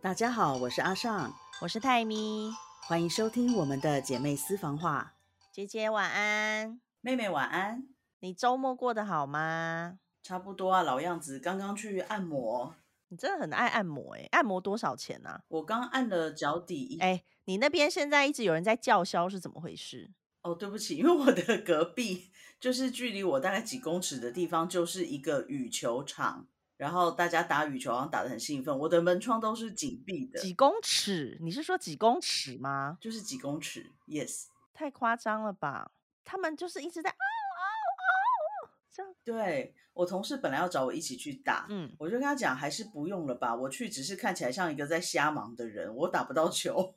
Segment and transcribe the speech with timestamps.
[0.00, 2.52] 大家好，我是阿尚，我是泰咪，
[2.86, 5.14] 欢迎收听我们的姐妹私房话。
[5.50, 7.88] 姐姐晚安，妹妹晚安。
[8.20, 9.98] 你周末过得好吗？
[10.22, 11.40] 差不多啊，老样子。
[11.40, 12.76] 刚刚去按摩，
[13.08, 15.42] 你真的很爱按摩哎、按摩多少钱啊？
[15.48, 16.98] 我刚按了脚底。
[17.00, 20.12] 哎、你那边现在一直有人在叫嚣，是怎么回事？
[20.42, 22.30] 哦，对不起，因为我的隔壁
[22.60, 26.46] 就是距离我大概几公尺的地方，就是一个羽球场，
[26.78, 31.36] 然后大家打羽球好像打得很兴奋，我的门窗都是紧闭的，几公尺？
[31.40, 32.96] 你是说几公尺吗？
[33.00, 34.46] 就是几公尺，yes。
[34.72, 35.90] 太夸张了吧！
[36.24, 39.12] 他们就是一直在嗷嗷嗷，这样。
[39.24, 46.94] 对我同事本来要找我一起去打，嗯，我就跟他讲还是不用了吧，我去只是看起来像一个在瞎忙的人，我打不到球，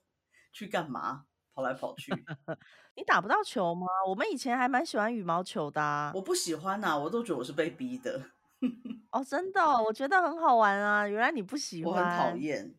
[0.54, 1.26] 去干嘛？
[1.54, 2.14] 跑来跑去，
[2.96, 3.88] 你打不到球吗？
[4.08, 6.12] 我们以前还蛮喜欢羽毛球的、啊。
[6.14, 8.22] 我不喜欢呐、我都觉得我是被逼的，
[9.12, 11.08] 哦，真的哦、我觉得很好玩啊。
[11.08, 12.38] 原来你不喜我欢，很讨。
[12.38, 12.74] 厌，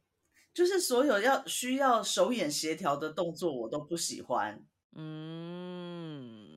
[0.54, 6.48] 就是所有要需要手眼协调的动作我都不喜欢，嗯，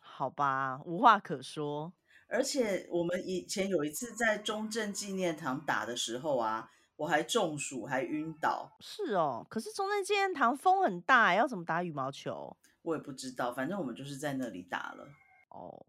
[0.00, 1.92] 好吧，无话可说。
[2.28, 12.56] 而且我们以前有一次在中正纪念堂打的时候啊，我还中暑还晕倒，是哦，可是中正纪念堂风很大欸，要怎么打羽毛球？
[12.82, 15.06] 我也不知道，反正我们就是在那里打了。
[15.50, 15.86] 哦，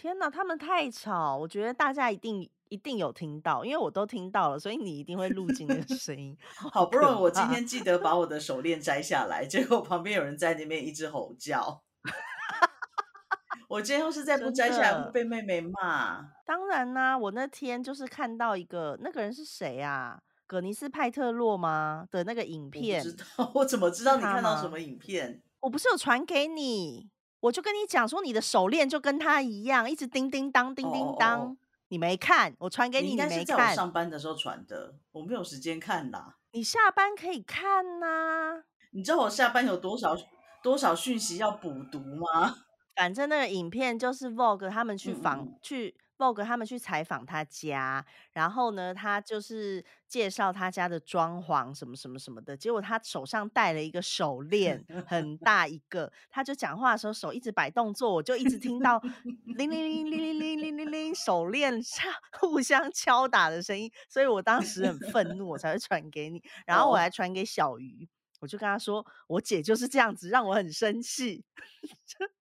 [0.00, 6.34] 天哪，他们太吵，我觉得大家一定一定有听到，因为我都听到了，所以你一定会录进那个 声音。
[6.54, 11.82] 好不容易我今天记得把我的手链摘下来，结果旁边有人在那边一直吼叫。
[13.68, 16.30] 我今天要是再不摘下来，被妹妹骂。
[16.46, 20.18] 当然啦、我那天就是看到一个那个人是谁啊？
[20.46, 25.42] 葛尼斯派特洛吗的那个影片知，道，我怎么知道你看到什么影片？
[25.60, 31.56] 我不是有传给你，我就跟你讲说你的手链就跟他一样，一直叮叮当叮叮当，哦
[31.88, 36.36] 你没看，我传给你，你应该是没看，在我上班的时候传的，我没有时间看啦。
[36.52, 40.16] 你下班可以看呐、你知道我下班有多少
[40.62, 42.58] 多少讯息要补读吗？
[42.94, 59.00] 反正那个影片就是 Vogue 他们去访、嗯去 Vogue 他们去采访他家，然后呢，他就是介绍他家的装潢什么什么什么的，结果他手上戴了一个手链，很 大一个，他就讲话的时候手一直摆动作，我就一直听到
[59.56, 68.08] 铃铃铃铃铃铃铃铃铃手链敲互相敲打的声音，所以我当时很愤怒，我才会传给你，然后我哦还传给小鱼。
[68.40, 71.44] 我就跟他说，我姐就是这样子，让我很生气。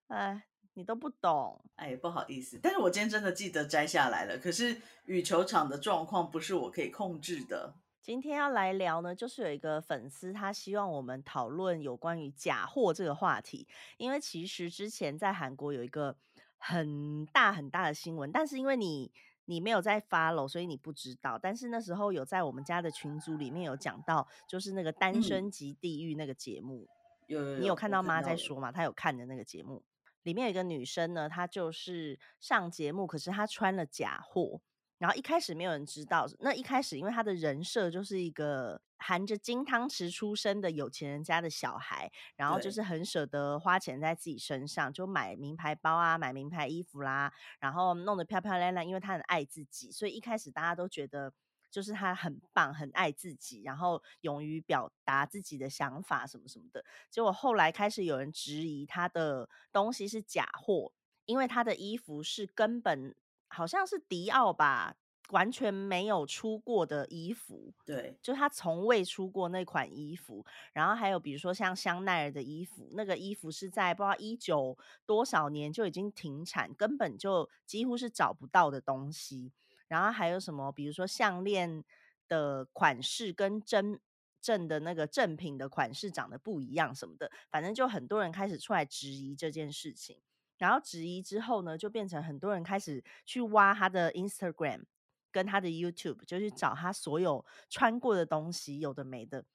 [0.07, 0.44] 哎，
[0.79, 1.59] 你都不懂。
[1.75, 4.38] 哎，不好意思，但是我今天真的记得摘下来了。
[4.38, 7.73] 可是羽球场的状况不是我可以控制的。
[8.01, 16.16] 今天要来聊呢，就是有一个粉丝他希望我们讨论有关于假货这个话题，因为其实之前在韩国有一个
[16.57, 19.12] 很大很大的新闻，但是因为你
[19.44, 21.38] 你没有在 follow，所以你不知道。
[21.38, 26.88] 但是那时候有在我们家的群组里面有讲到，就是那个《单嗯身级地狱》那个节目，
[27.28, 28.72] 有有你有看到妈在说嘛？
[28.72, 29.84] 她有看的那个节目，
[30.24, 34.62] 里面有一个女生呢，她就是上节目，可是她穿了假货，
[34.97, 36.28] 然后一开始没有人知道。
[36.40, 51.34] 那一开始因为她的人设就是一个含着金汤匙出生的有钱人家的小孩，然后就是很舍得花钱在自己身上，就买名牌包啊，买名牌衣服啦，然后弄得漂漂亮亮，因为她很爱自己，所以一开始大家都觉得。
[51.69, 56.84] 就是他很棒，很爱自己，然后勇于表达自己的想法什么什么的。
[57.09, 60.91] 结果后来开始有人质疑他的东西是假货，
[61.25, 63.16] 因为他的衣服是根本
[63.47, 64.96] 好像是迪奥吧，
[65.30, 70.44] 完全没有出过的衣服，对，就他从未出过那款衣服。
[70.74, 74.75] 然后还有比如说像香奈儿的衣服，那个衣服是在不知道一九
[75.06, 79.51] 多少年就已经停产，根本就几乎是找不到的东西。
[79.89, 81.83] 然后还有什么，比如说项链
[82.29, 84.00] 的款式跟真
[84.39, 90.22] 正的那个正品的款式长得不一样什么的，反正就很多人开始出来质疑这件事情。
[90.57, 94.83] 然后质疑之后呢，就变成很多人开始去挖他的 Instagram
[95.31, 99.45] 跟他的 YouTube，就去找他所有穿过的东西，有的没的。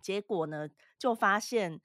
[0.00, 0.68] 结果呢，
[0.98, 1.80] 就发现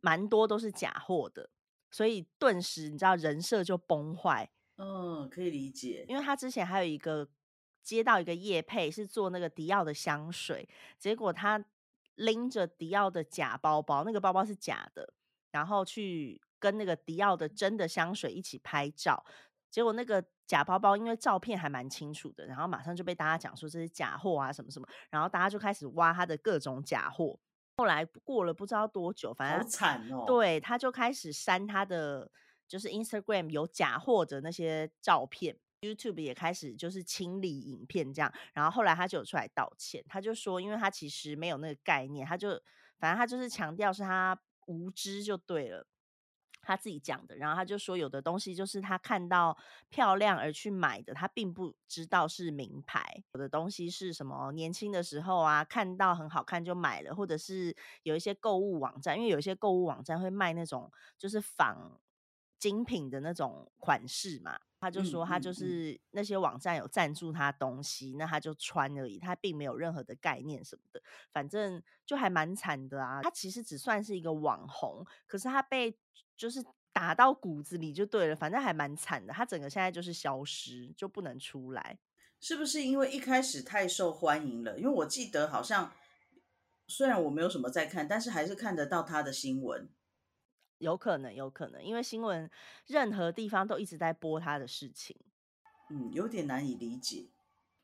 [0.00, 1.48] 蛮多都是假货的，
[1.90, 4.50] 所以顿时你知道人设就崩坏。
[4.82, 6.04] 嗯，可以理解。
[6.08, 7.28] 因为他之前还有一个
[7.82, 10.68] 接到一个业配是做那个迪奥的香水，
[10.98, 11.64] 结果他
[12.16, 15.14] 拎着迪奥的假包包，那个包包是假的，
[15.52, 19.24] 然后去跟那个迪奥的真的香水一起拍照，
[19.70, 27.38] 结果那个假包包因为照片还蛮清楚的，然后马上就被大家讲说这是假货啊什么什么，然后大家就开始挖他的各种假货。
[27.76, 32.30] 后来过了不知道多久，反正好正惨哦。，对，他就开始删他的
[32.72, 42.58] 就是 Instagram 有假货的那些照片，YouTube 也开始就是清理影片这样，然后后来他就有出来道歉，他就说，因为他其实没有那个概念，他就
[42.98, 45.86] 反正他就是强调是他无知就对了。
[46.64, 49.58] 他自己讲的，然后他就说，有的东西就是他看到
[49.88, 53.00] 漂亮而去买的，他并不知道是名牌；
[53.34, 62.00] 有的东西是什么年轻的时候啊，看到很好看就买了，或者是有一些购物网站，因为有一些购物网站会卖那种就是仿
[62.62, 64.56] 精品的那种款式嘛。
[64.78, 73.20] 他就说，他就是那些网站有赞助他东西，那他就穿而已，他并没有任何的概念什么的，反正就还蛮惨的啊。
[73.22, 75.96] 他其实只算是一个网红，可是他被
[76.36, 79.32] 就是打到骨子里就对了，反正还蛮惨的。
[79.32, 81.98] 他整个现在就是消失，就不能出来，
[82.40, 84.78] 是不是因为一开始太受欢迎了？
[84.78, 85.92] 因为我记得好像
[86.88, 89.88] 虽然我没有什么在看，但是还是看得到他的新闻。
[90.82, 92.50] 有可能，有可能，因为新闻
[92.88, 95.16] 任何地方都一直在播他的事情，
[95.90, 97.26] 嗯，有点难以理解。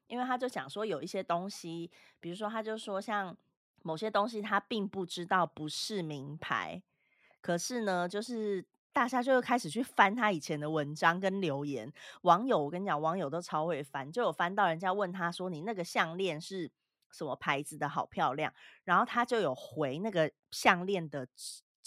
[0.08, 3.36] 因为他就讲说，有一些东西，比如说，他就说，像
[3.82, 6.82] 某些东西，他并不知道不是名牌，
[7.40, 11.92] 可是呢，就是大家就会开始去翻他以前的文章跟留言。
[12.22, 16.68] 网友，我跟你讲，网友都超会翻，就有翻到人家问他说：“你那个项链是
[17.12, 17.88] 什么牌子的？
[17.88, 18.52] 好漂亮。”
[18.84, 21.28] 然后他就有回那个项链的。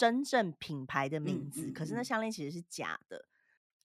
[0.01, 3.24] 真正品牌的名字，可是那项链其实是假的，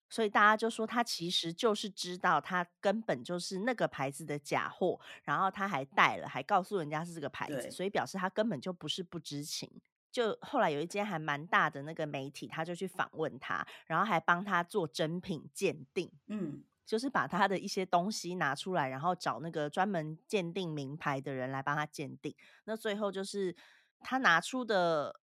[0.09, 9.71] 所以大家就说他其实就是知道他根本就是那个牌子的假货，然后他还戴了，还告诉人家是这个牌子，所以表示他根本就不是不知情。
[10.11, 22.35] 就后来有一间还蛮大的那个媒体，他就去访问他，然后还帮他做真品鉴定，嗯，就是把他的一些东西拿出来，然后找那个专门鉴定名牌的人来帮他鉴定。
[22.65, 23.55] 那最后就是
[24.01, 25.21] 他拿出的。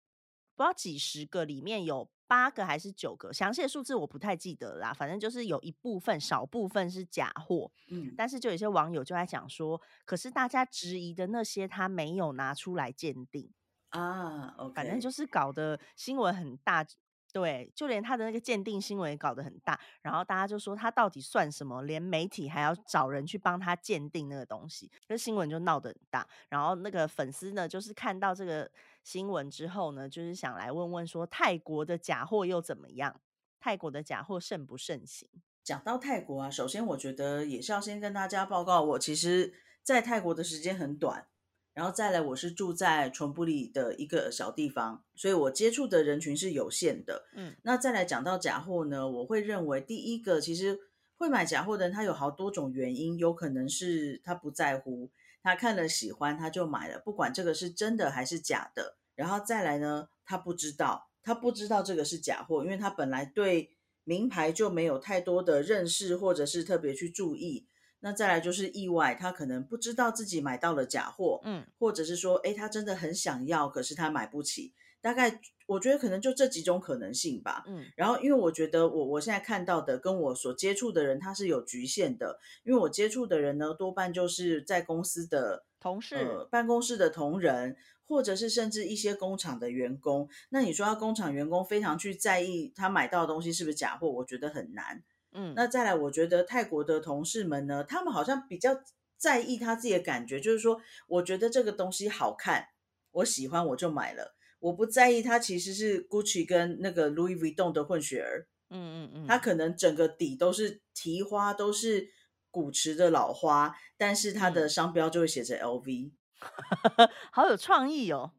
[0.61, 4.93] 不知道几十个里面有八个还是九个，详细的数字我不太记得啦。
[4.93, 13.51] 反正就是有一部分少部分是假货，嗯，但是就有些网友就在讲说，可是大家质疑的那些他没有拿出来鉴定
[13.89, 16.87] 啊，反正就是搞得新闻很大。
[17.33, 21.81] 对，就连他的那个鉴定新闻也搞得很大，然后大家就说他到底算什么？
[21.85, 26.27] 连媒体还要找人去帮他鉴定那个东西，那新闻就闹得很大。
[26.49, 28.69] 然后那个粉丝呢，就是看到这个
[29.03, 33.21] 新闻之后呢，就是想来问问说，泰国的假货又怎么样？
[33.59, 35.29] 泰国的假货盛不盛行？
[35.63, 41.27] 讲到泰国啊，首先我觉得也是要先跟大家报告，我其实在泰国的时间很短。
[41.73, 47.29] 然后再来，我是住在崇布里的一个小地方，所以我接触的人群是有限的。
[47.35, 50.79] 嗯，那再来讲到假货呢，我会认为第一个，其实
[51.17, 55.11] 会买假货的人，他有好多种原因，有可能是他不在乎，
[55.43, 58.97] 他看了喜欢他就买了，不管这个是真的还是假的。
[59.15, 63.71] 然后再来呢，他不知道，他不知道这个是假货，因为他本来对
[64.05, 67.67] 名牌就没有太多的认识，或者是特别去注意。
[68.01, 74.73] 那再来就是意外，他可能不知道自己买到了假货，嗯，或者是说，哎，他真的很想要，可是他买不起。
[75.03, 75.41] 大概
[75.71, 77.87] 我觉得可能就这几种可能性吧，嗯。
[77.97, 90.29] 然后因为我觉得我我现在看到的跟我所接触的人他是有局限的，因为我接触的人呢多半就是在公司的同事、办公室的同仁，或者是甚至一些工厂的员工。
[90.49, 95.03] 那你说要工厂员工非常去在意他买到的东西是不是假货，我觉得很难。
[95.33, 98.83] 嗯，那再来，我觉得泰国的同事们呢，他们好像比较
[99.17, 102.67] 在意他自己的感觉，就是说，我觉得这个东西好看，
[103.13, 112.09] 我喜欢我就买了，我不在意它其实是 Gucci 跟那个 Louis Vuitton 的混血儿，嗯嗯嗯，它可能整个底都是提花，都是
[112.51, 116.13] 古驰的老花，但是它的商标就会写着 LV，
[117.33, 118.33] 好有创意哦。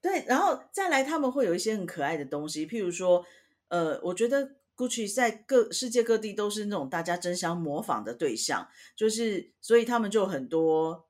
[0.00, 3.26] 对，然后再来，他们会有一些很可爱的东西，譬如说，
[3.68, 4.56] 呃，我觉得。
[4.76, 11.08] Gucci 在各世界各地都是那种大家争相模仿的对象，就是所以他们就很多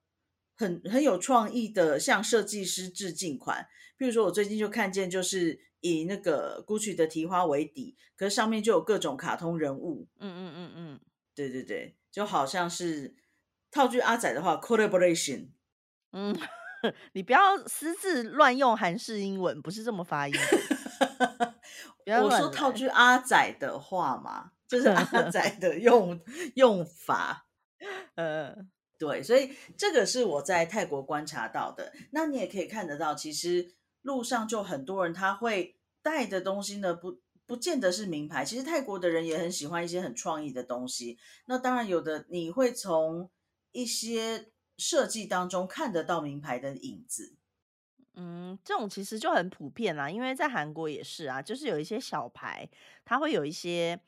[0.54, 3.66] 很很有创意的向设计师致敬款。
[3.96, 10.06] 比如说我最近就看见，就是以那个 Gucci 的提花为底，可是上面就有各种卡通人物。
[10.18, 11.00] 嗯嗯嗯嗯，
[11.34, 13.14] 对对对，就好像是
[13.70, 15.48] 套句阿仔的话，collaboration。
[16.12, 16.36] 嗯，
[17.14, 20.34] 你不要私自乱用韩式英文，不是这么发音。
[22.06, 26.20] 我说套句阿仔的话嘛，就是阿 仔的用
[26.54, 27.48] 用法，
[28.14, 28.54] 呃，
[28.96, 31.92] 对，所以这个是我在泰国观察到的。
[32.12, 33.74] 那你也可以看得到，其实
[34.06, 38.44] 路上就很多人他会带的东西呢，不不见得是名牌。
[38.44, 41.18] 其实泰国的人也很喜欢一些很创意的东西。
[41.46, 43.28] 那当然有的你会从
[43.72, 47.34] 一些设计当中看得到名牌的影子。
[48.14, 52.66] 嗯，这种其实就很普遍啦，因为在韩国也是啊，就是有一些小牌，
[53.04, 54.00] 它会有一些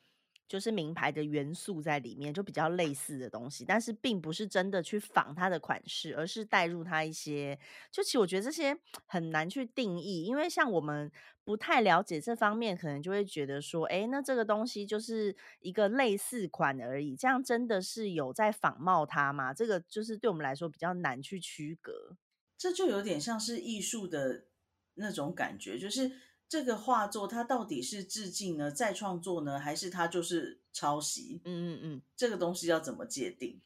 [0.49, 7.59] 就是名牌的元素在里面，就比较类似的东西，但是并不是真的去仿它的款式，而是带入它一些。
[7.93, 8.77] 就其实我觉得这些
[9.07, 11.13] 很难去定义，因为像我们
[11.45, 19.53] 不太了解这方面，可能就会觉得说，哎，那这个东西就是一个类似款而已，这样真的是有在仿冒它吗？
[19.53, 22.17] 这个就是对我们来说比较难去区隔。
[22.57, 24.47] 这就有点像是艺术的
[24.95, 26.11] 那种感觉，就是
[26.49, 31.43] 这个画作它到底是致敬呢、再创作呢，还是它就是抄袭？
[31.45, 33.61] 嗯嗯嗯，这个东西要怎么界定？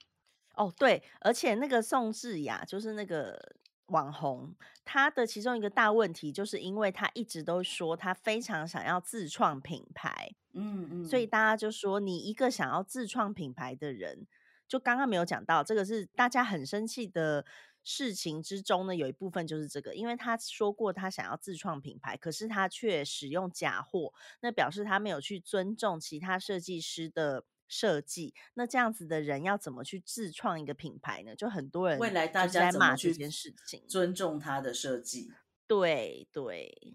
[0.56, 3.54] 哦，对，而且那个宋智雅就是那个
[3.86, 4.52] 网红，
[4.84, 14.26] 她的其中一个大问题，就是因为她一直都说她非常想要自创品牌，嗯嗯，所以大家就说你一个想要自创品牌的人，
[14.66, 17.44] 就刚刚没有讲到这个是大家很生气的。
[17.84, 28.34] 事情之中呢，有一部分就是这个，因为他说过他想要自创品牌，可是他却使用假货，那表示他没有去尊重其他设计师的设计。
[28.54, 31.34] 那这样子的人要怎么去自创一个品牌呢？
[31.34, 35.32] 就很多人未来大家怎么这件事情，尊重他的设计。
[35.66, 36.94] 对对，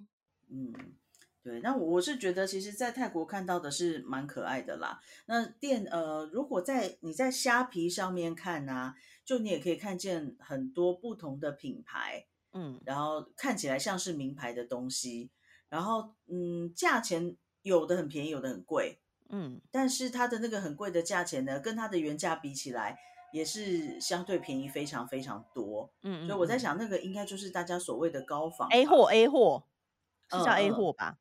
[0.50, 0.96] 嗯。
[1.44, 5.00] 对，那我是觉得，其实，在泰国看到的是蛮可爱的啦。
[5.28, 8.96] 那店呃，如果在你在虾皮上面看啊，
[9.28, 15.30] 就你也可以看见很多不同的品牌，嗯，然后看起来像是名牌的东西，
[15.68, 22.98] 然后嗯，价钱有的很便宜，有的很贵，嗯，但是它的那个很贵的价钱呢，跟它的原价比起来，
[23.34, 29.66] 也是相对便宜非常非常多，嗯，所以我在想，那个应该就是大家所谓的高仿 A 货 A 货，
[30.32, 31.18] 是叫 A 货吧？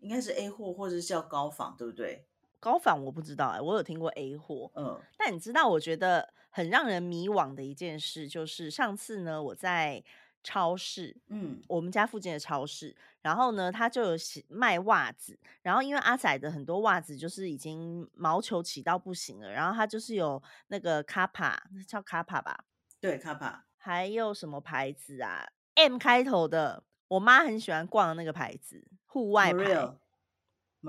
[0.00, 2.26] 应该是 A 货，或者是叫高仿，对不对？
[2.58, 5.00] 高仿我不知道哎，我有听过 A 货，嗯。
[5.16, 10.00] 但你知道，我觉得很让人迷惘的一件事，就是上次呢，我在
[10.44, 14.16] 超市，嗯，我们家附近的超市，然后呢，他就有
[14.48, 22.64] 卖袜子，然后因为阿仔的很多袜子就是已经毛球起到不行了，然后他就是有那个卡帕，叫卡帕吧？
[23.00, 23.64] 对，卡帕。
[23.76, 25.44] 还有什么牌子啊
[25.74, 28.86] ？M 开头的，我妈很喜欢逛的那个牌子。
[29.06, 29.98] 户外牌，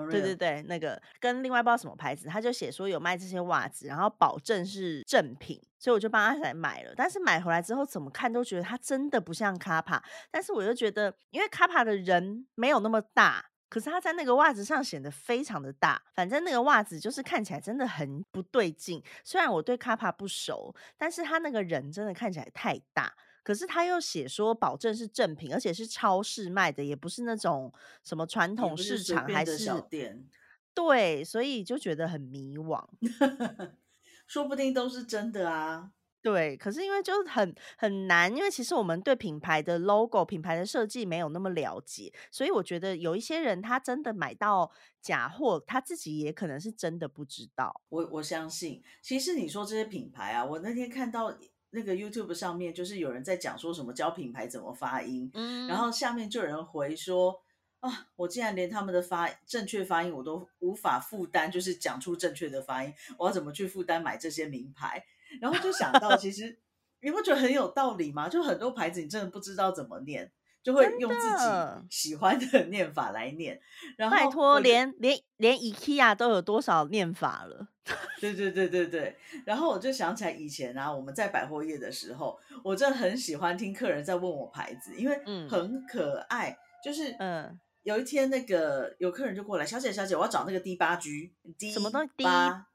[0.10, 6.94] 对对对，那个跟另外不知道什么牌子，他就写说有卖这些袜子，然后保证是正品，所以我就帮他来买了。
[6.96, 16.02] 但是买回来之后怎么看都觉得它真的不像卡帕，但是我又觉得，因为卡帕的人没有那么大，可是他在那个袜子上显得非常的大。
[16.14, 19.04] 反正那个袜子就是看起来真的很不对劲。
[19.24, 23.14] 虽然我对卡帕不熟，但是他那个人真的看起来太大。
[23.46, 27.72] 可是他又写说保证是正品，而且是超市卖的，也不是那种
[28.04, 30.25] 什么传统市场，还是小店。
[30.74, 32.84] 对，所以就觉得很迷惘。
[34.25, 35.92] 说不定都是真的啊。
[36.24, 47.80] 对，可是因为就很很难，因为其实我们对品牌的 logo、品牌的设计没有那么了解，所以我觉得有一些人他真的买到假货，他自己也可能是真的不知道。
[47.90, 51.38] 我我相信，其实你说这些品牌啊，我那天看到。
[51.75, 57.41] 那个 YouTube 上面就是有人在讲说什么教品牌怎么发音，嗯，然后下面就有人回说
[57.82, 65.05] 啊，我竟然连他们的发正确发音我都无法负担，就是讲出正确的发音，我要怎么去负担买这些名牌？
[65.41, 66.58] 然后就想到，其实
[67.01, 68.29] 你不觉得很有道理吗？
[68.29, 70.32] 就很多牌子你真的不知道怎么念。
[70.65, 71.45] 就会用自己
[71.91, 73.62] 喜欢的念法来念，
[73.98, 77.67] 然后拜托，连连连 IKEA 都有多少念法了？
[78.19, 79.15] 对对对对对。
[79.45, 85.15] 然后我就想起来以前啊，我们在百货业的时候，我真的很喜欢听客人在问我牌子，因为
[85.48, 86.57] 很可爱。
[86.84, 92.67] 就是嗯，有一天那个有客人就过来，小姐小姐，我要找那个 D 八 G，D 什么东西？D 八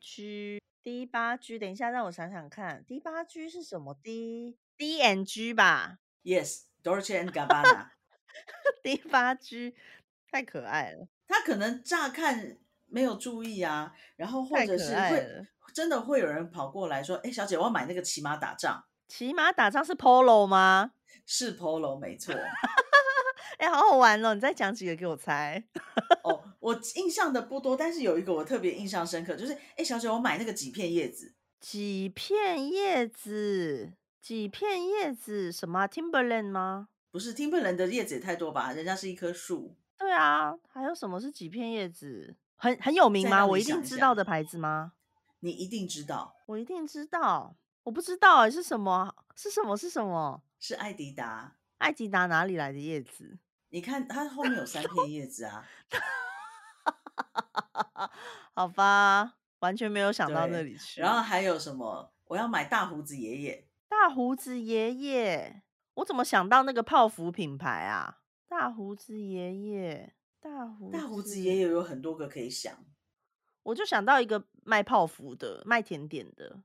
[0.00, 6.69] G，D 八 G，等一下让我想想看，D 八 G 是什么？D D N G 吧？Yes。
[6.82, 7.88] Dolce and Gabbana，
[8.82, 9.74] 第八只
[10.30, 11.08] 太可爱了。
[11.26, 12.56] 他可能乍看
[12.86, 20.92] 没有注意啊，然后或者是会真的会有人跑过来说：“哎，小姐，我要买那个骑马打仗。”骑马打仗是 Polo 吗？
[21.26, 22.34] 是 Polo，没错。
[23.58, 24.32] 哎，好好玩哦！
[24.34, 25.62] 你再讲几个给我猜。
[26.22, 31.34] 哦，我印象的不多，但是有一个我特别印象深刻，就是哎，小姐，我买那个几片叶子？
[31.60, 33.92] 几片叶子？
[34.20, 35.50] 几片叶子？
[35.50, 36.88] 什么 Timberland 吗？
[37.10, 38.72] 不是 Timberland 的叶子也太多吧？
[38.72, 39.74] 人家是一棵树。
[39.98, 42.36] 对啊，还有什么是几片叶子？
[42.56, 43.46] 很很有名吗？
[43.46, 44.92] 我一定知道的牌子吗？
[45.40, 46.36] 你一定知道。
[46.46, 47.56] 我一定知道。
[47.84, 49.14] 我不知道哎，是什么？
[49.34, 49.76] 是什么？
[49.76, 50.42] 是什么？
[50.58, 51.56] 是艾迪达。
[51.78, 53.38] 艾迪达哪里来的叶子？
[53.70, 55.66] 你看它后面有三片叶子啊。
[58.52, 61.00] 好吧，完全没有想到那里去。
[61.00, 62.12] 然后还有什么？
[62.26, 63.66] 我要买大胡子爷爷。
[63.90, 65.62] 大胡子爷爷，
[65.94, 68.20] 我怎么想到那个泡芙品牌啊？
[68.48, 72.72] 大胡子爷爷，大胡大胡子爷爷有很多个可以想。
[73.64, 76.62] 我就想到一个卖泡芙的，卖甜点的。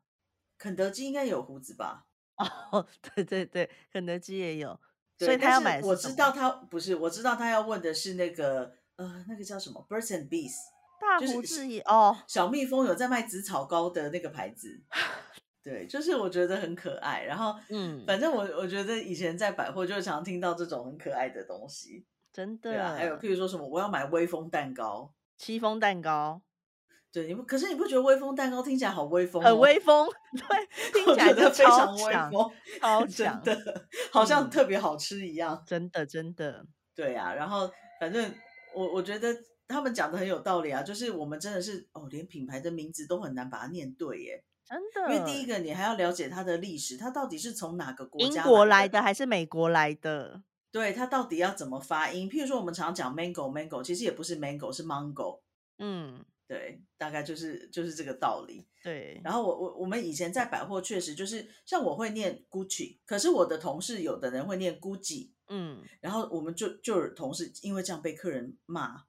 [0.59, 2.05] 肯德基应该有胡子吧？
[2.71, 4.79] 哦，对对对，肯德基也有，
[5.17, 10.53] 所，以他要买我知道他不是，我知道他要问的是那个呃，那个叫什么 Birds and Bees，
[11.01, 14.83] 大就是胡子也哦，小蜜蜂有在卖紫草膏的那个牌子。
[15.65, 17.23] 对，就是我觉得很可爱。
[17.23, 22.05] 然后，嗯，反正我我觉得以前在百货就常听到这种很可爱的东西。
[22.31, 26.39] 真对啊，还有的，譬如说什么我要买威风蛋糕，戚风蛋糕
[27.11, 29.45] 对，你不可是你不觉得威风蛋糕听起来好威风、哦？
[29.47, 30.07] 很威风，
[30.37, 30.67] 对，
[31.01, 35.63] 听起来就非超常威强，风，超 真强，的好像嗯特别好吃一样。
[35.65, 38.31] 真的真的，对啊，然后反正
[38.75, 39.33] 我我觉得
[39.67, 44.43] 他们讲的很有道理啊，就是我们真的是哦，连品牌的名字都很难把它念对耶。
[44.67, 50.43] 真的因为第一的，个你还要了解它的历史，它到底是从哪个国英家国来来的，的还是美国来的？
[50.71, 52.29] 对，它到底要怎么发音？
[52.29, 55.39] 譬如说我们常讲 mango mango，其实也不是 mango，是 mango。
[55.77, 58.65] 嗯，对，大概就是就是这个道理。
[58.83, 69.03] 对，然后我我我们以前在百货确实就是像我会念 Gucci，可是我的同事有的人会念 Gucci，嗯，然后我们就就有同事因为这样被客人骂。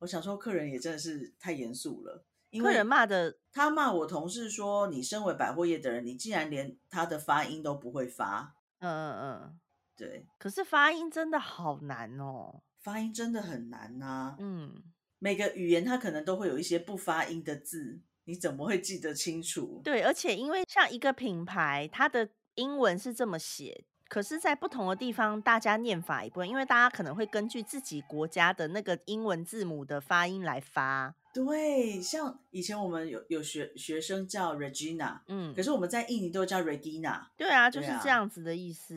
[0.00, 8.54] 我想说，客人也真的是太严肃了，因客人为骂的，他骂我同事说：“你身为百货业的人，你竟然连他的发音都不会发。
[8.78, 9.58] 嗯嗯嗯，”
[9.96, 14.72] 对，可是发音真的好难哦，发音真的很难呐、嗯，
[15.18, 19.80] 每个语言它可能都会有一些不发音的字，你怎么会记得清楚？
[19.82, 31.14] 对，而且因为像一个品牌，它的英文是这么写，可是，在不同的地方，大家念法也不一样，因为大家可能会根据自己国家的那个英文字母的发音来发。
[31.34, 37.26] 对，像以前我们有有学学生叫 Regina，嗯可，是我们在印尼都叫 Regina。
[37.36, 38.94] 对啊，就是这样子的意思，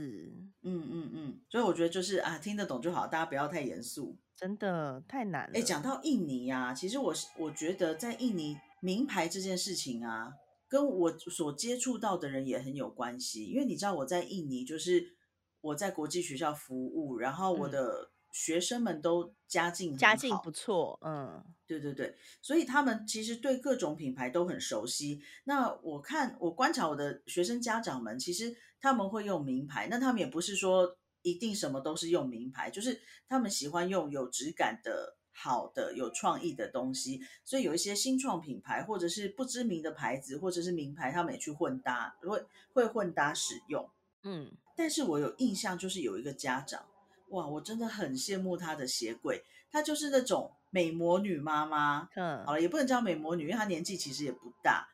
[0.62, 4.16] 嗯嗯嗯，所以我觉得就是啊，听得懂就好，大家不要太严肃。
[4.36, 5.58] 真的太难了。
[5.58, 10.32] 哎，讲到印尼啊，其实我是我觉得在印尼名牌这件事情啊，
[10.68, 13.46] 跟我所接触到的人也很有关系。
[13.46, 15.04] 因为你知道我在印尼，就是
[15.62, 25.20] 我在国际学校服务，然后我嗯的学生们都家境家境不错，嗯对对对，所以他们其实对各种品牌都很熟悉。
[25.46, 37.20] 那我看我观察我的学生家长们，其实他们会用名牌，那他们也不是说一定什么都是用名牌，就是他们喜欢用有质感的、好的、有创意的东西。
[37.44, 43.90] 所以有一些新创品牌，或者是不知名的牌子，或者是名牌，他们也去混搭，会会混搭使用。
[44.22, 46.86] 嗯，但是我有印象，就是有一个家长，
[47.30, 52.10] 哇，我真的很羡慕她的鞋柜，她就是那种美魔女妈妈。
[52.16, 54.88] 嗯好嗯了，也不能叫美魔女，因为她年纪其实也不大，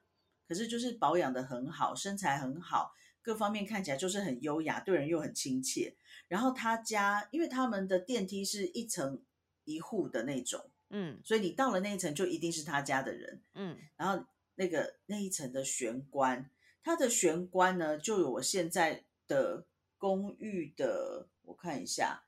[0.48, 2.92] 可是就是保养的很好，身材很好，
[3.22, 5.96] 各方面看起来就是很优雅，对人又很亲切。
[6.28, 9.22] 然后她家，因为他们的电梯是一层
[9.66, 13.42] 一户的那种，嗯所以你到了那一层就一定是她家的人。
[13.54, 16.50] 嗯，然后那个那一层的玄关，
[16.82, 19.66] 它的玄关呢，就有我现在的
[19.98, 22.24] 公寓的，我看一下，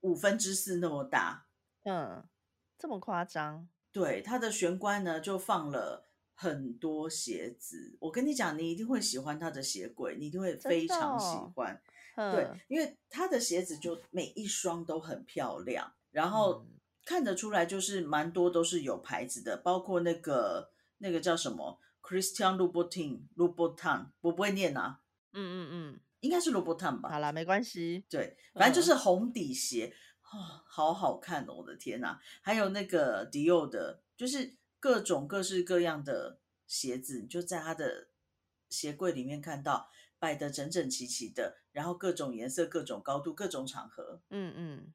[0.00, 1.46] 五分之四那么大。
[1.84, 2.24] 嗯，
[2.78, 3.68] 这么夸张？
[3.92, 7.96] 对，它的玄关呢，就放了很多鞋子。
[8.00, 11.82] 我跟你讲，你一定会喜欢它的鞋柜，你一定会非常喜哦欢。
[12.16, 25.00] 对嗯，，因为它的鞋子就每一双都很漂亮，然后嗯看得出来就是蛮多都是有牌子的，包括那个那个叫什么 Christian Louboutin Louboutin，我不会念啊，
[25.32, 27.10] 嗯嗯嗯应该是 Louboutin 嗯，吧？
[27.10, 28.04] 好啦，没关系。
[28.08, 31.54] 对，反正就嗯是红底鞋，哦，好好看哦！
[31.54, 38.08] 我的天呐，还有那个迪奥的，就是各种各式各样的鞋子，你就在他的
[38.68, 44.94] 鞋柜里面看到摆的整整齐齐的，然后各种颜色、各种高度、各种场合，嗯嗯，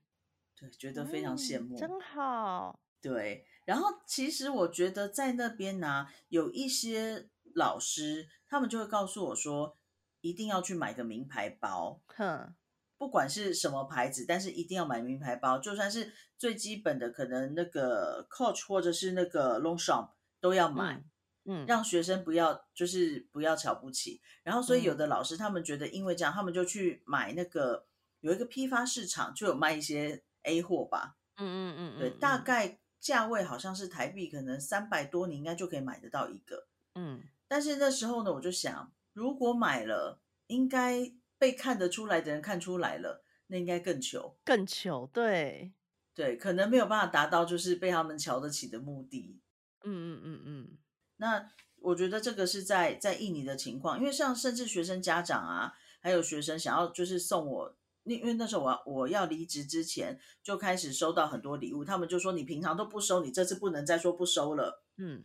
[0.57, 1.75] 对，觉得非常羡慕。
[1.75, 2.79] 嗯真好。
[3.01, 9.77] 对，然后其实我觉得在那边呢、有一些老师，他们就会告诉我说，
[10.25, 12.01] 一定要去买个名牌包。
[12.07, 12.55] 哼，
[12.97, 20.09] 不管是什么牌子，但是一定要买名牌包，就算是最基本的，可能那个 Coach 或者是那个 Longchamp
[20.41, 21.03] 都要买，
[21.43, 24.19] 嗯，让学生不要就是不要瞧不起。
[24.41, 27.85] 然后，所以有嗯的老师他们觉得，因为这样，他们就去买那个
[28.21, 36.67] 有一个批发市场就有卖一些 A 货吧，嗯嗯嗯嗯，对，嗯大概价位好像是台币可能三百多，你应该就可以买得到一个。
[36.95, 44.37] 嗯但是那时候呢，我就想，如果买了，应该被看得出来的人看出来了，那应该更糗。
[44.43, 45.71] 更糗，对，
[46.13, 49.39] 对，可能没有办法达到就是被他们瞧得起的目的。
[49.85, 50.77] 嗯嗯嗯嗯，
[51.15, 64.83] 那我觉得这个是在在印尼的情况，因为像甚至学生家长啊，还有学生想要就是送我因为那时候我我要离职之前就开始收到很多礼物，他们就说你平常都不收，你这次不能再说不收了。
[64.97, 65.23] 嗯，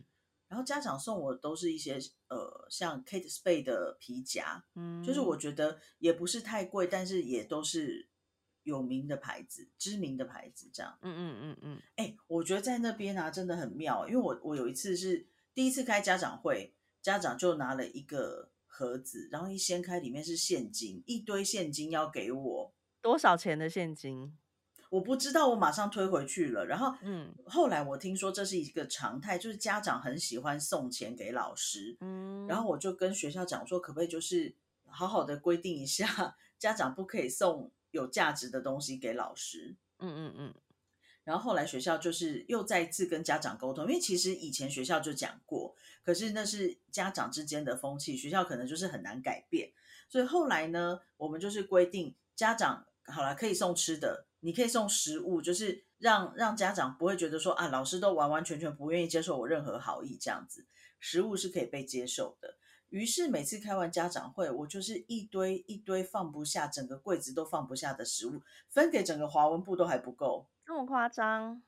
[0.51, 8.09] 然后家长送我都是一些呃像 Kate Spade 的皮夹，嗯，就是我觉得也不是太贵，但是也都是
[8.63, 10.99] 有名的牌子、知名的牌子这样。
[11.01, 11.81] 嗯嗯嗯嗯。
[11.95, 18.51] 哎，我觉得在那边啊真的很妙，因为我我有一次是第一次开家长会，家长就拿了一个。
[18.73, 22.73] 盒子，然后一掀开，里面是现金，一堆现金要给我。
[23.01, 24.35] 多少钱的现金？
[24.91, 26.65] 我不知道，我马上推回去了。
[26.65, 31.95] 然后，嗯，后来我听说这是一个常态，就是家长很喜欢送钱给老师。
[32.01, 34.53] 嗯，然后我就跟学校讲说，可不可以就是
[34.85, 39.77] 好好的规定一下，家长不可以送有价值的东西给老师。
[39.99, 40.53] 嗯嗯嗯。
[41.23, 45.73] 然后后来学校就是又再次跟家长沟通，因为其实以前学校就讲过，
[46.03, 49.71] 可是那是家长之间的风气，学校可能就是很难改变。
[50.09, 60.67] 所以后来呢，我们就是规定家长好了可以送吃的，你可以送食物，就是让让家长不会觉得说啊，老师都完完全全不愿意接受我任何好意这样子，
[60.99, 62.57] 食物是可以被接受的。
[62.89, 70.49] 于是每次开完家长会，我就是一堆一堆放不下，整个柜子都放不下的食物，分给整个华文部都还不够。
[70.65, 71.63] 这么夸张，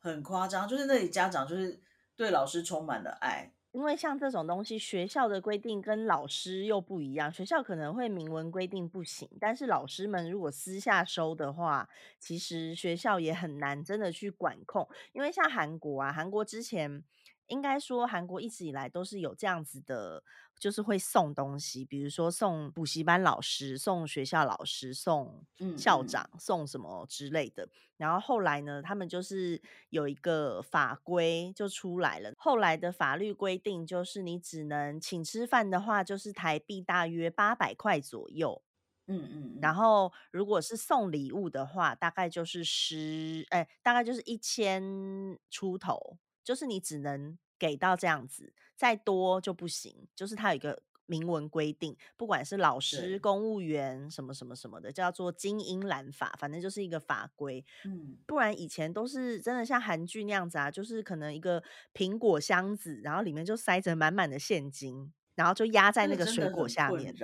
[0.00, 1.80] 很夸张，就是那里家长就是
[2.16, 11.86] 对老师充满了爱，因为像这种东西，学校的规定跟老师又不一样，学校可能会明文规定不行，但是老师们如果私下收的话，
[12.18, 17.04] 其实学校也很难真的去管控，因为像韩国啊，韩国之前。
[17.48, 20.20] 应该说，韩国一直以来都是有这样子的，
[20.58, 25.44] 就是会送东西，比如说送补习班老师、送学校老师、送
[25.76, 27.68] 校长、送什么之类的。
[27.96, 32.32] 然后后来呢，他们就是有一个法规就出来了。
[32.36, 38.62] 后来的法律规定就是，你只能请吃饭的话，就是台币大约八百块左右。
[39.06, 39.58] 嗯嗯。
[39.62, 46.18] 然后如果是送礼物的话，大概就是十，哎，大概就是一千出头。
[46.44, 50.08] 就是你只能给到这样子，再多就不行。
[50.14, 57.64] 就是它有一个明文规定，不管是老师、公务员什么什么什么的，叫做精英蓝法，反正就是一个法规。
[57.84, 61.62] 嗯，不然以前都是真的像韩剧那样子啊，就是可能一个
[61.94, 67.14] 苹果箱子，然后里面就塞着满满的现金，然后就压在那个水果下面。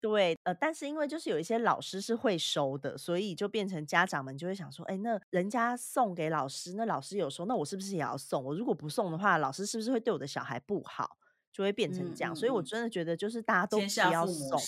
[0.00, 8.44] 对，呃，但是因为就是有一些老师是会收的，所以就变成家长们就会想说，哎，那人家送给老师，那老师有收，那我是不是也要送？
[8.44, 11.18] 我如果不送的话，老师是不是会对我的小孩不好？
[11.52, 12.36] 就会变成这样。
[12.36, 14.60] 所以我真的觉得，就是大家都不要送。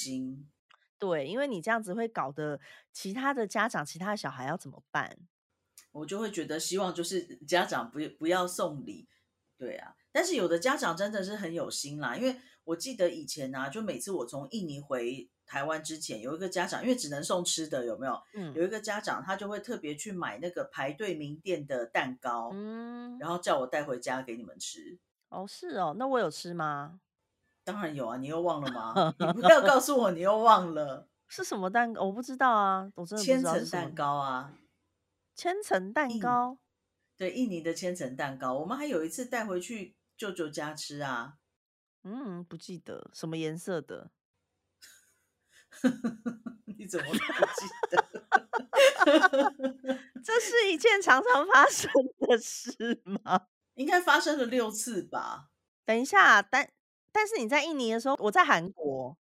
[0.99, 2.59] 对，因为你这样子会搞得
[2.93, 5.17] 其他的家长、其他的小孩要怎么办？
[5.93, 9.09] 我就会觉得，希望就是家长不不要送礼。
[9.57, 12.35] 对啊，但是有的家长真的是很有心啦，因为。
[12.71, 18.23] 我记得以前呢，就每次我从印尼回台湾之前，有一个家长，因为只能送吃的，有没有？
[18.35, 24.99] 嗯，有一个家长，他就会特别去买那个排队名店的蛋糕，嗯，然后叫我带回家给你们吃。
[25.31, 27.01] 哦，是哦，那我有吃吗？
[27.65, 29.15] 当然有啊，你又忘了吗？
[29.19, 34.53] 你不 要告诉我你又忘了是什么蛋糕，我不知道啊，我真的千层蛋糕啊，
[35.35, 36.57] 千层蛋糕，
[37.17, 41.35] 对，印尼的千层蛋糕，我们还有一次带回去舅舅家吃啊。
[42.03, 44.11] 嗯，不记得什么颜色的，
[46.79, 47.21] 你怎么不记
[47.91, 48.11] 得？
[50.23, 53.49] 这是一件常常发生的事吗？
[53.75, 55.51] 应该发生了六次吧。
[55.85, 56.71] 等一下，但
[57.13, 59.17] 但是你在印尼的时候，我在韩国，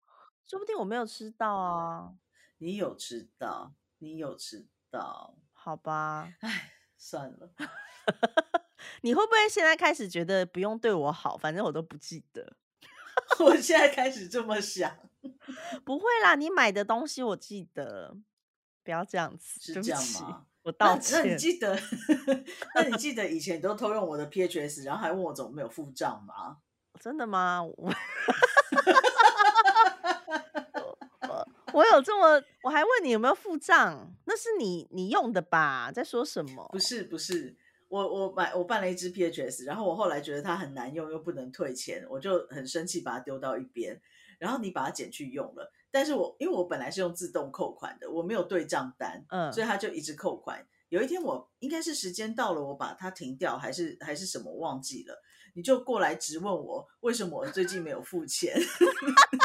[0.46, 2.14] 说不定我没有吃到啊。
[2.58, 6.34] 你有吃到，你有吃到，好吧？
[6.42, 7.52] 哎，算了。
[9.02, 12.58] 你会不会现在开始觉得不用对我好，反正我都不记得？
[13.40, 14.98] 我现在开始这么想，
[15.86, 18.16] 不会啦，你买的东西我记得，
[18.84, 20.46] 不要这样子，是这样吗？
[20.64, 21.22] 我道歉。
[21.24, 21.80] 那你记得，
[22.76, 26.58] 那你记得以前都偷用我的 PHS，然后还问我怎么没有付账吗？
[27.00, 27.64] 真的吗？
[27.64, 27.94] 我
[31.74, 34.12] 我有这么，我还问你有没有付账？
[34.26, 35.92] 那是你你用的吧？
[35.94, 36.68] 在说什么？
[36.72, 37.56] 不是不是。
[37.88, 44.02] 我我买我办了一支 PHS，然后我后来觉得它很难用，又不能退钱，我就很生气，把它丢到一边。
[44.40, 50.64] 然后你把它捡去用了，但是我因为我本来是用自动扣款的，我没有对账单，嗯，所以它就一直扣款。
[50.90, 55.24] 有一天我应该是时间到了，我把它停掉，还是还是什么忘记了，
[55.56, 58.56] 你就过来质问我为什么我最近没有付钱。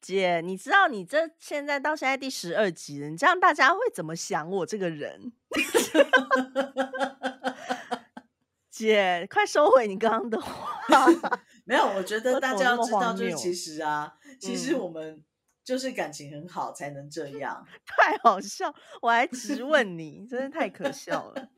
[0.00, 5.32] 姐，你知道你这现在到现在第十二集了，你这样大家会怎么想我这个人？
[8.70, 10.80] 姐，快收回你刚刚的话。
[11.64, 15.22] 没有，我觉得大家要知道，就是其实啊，其实我们。
[15.62, 21.48] 就是感情很好才能这样， 太好笑，我还直问你，真的太可笑了。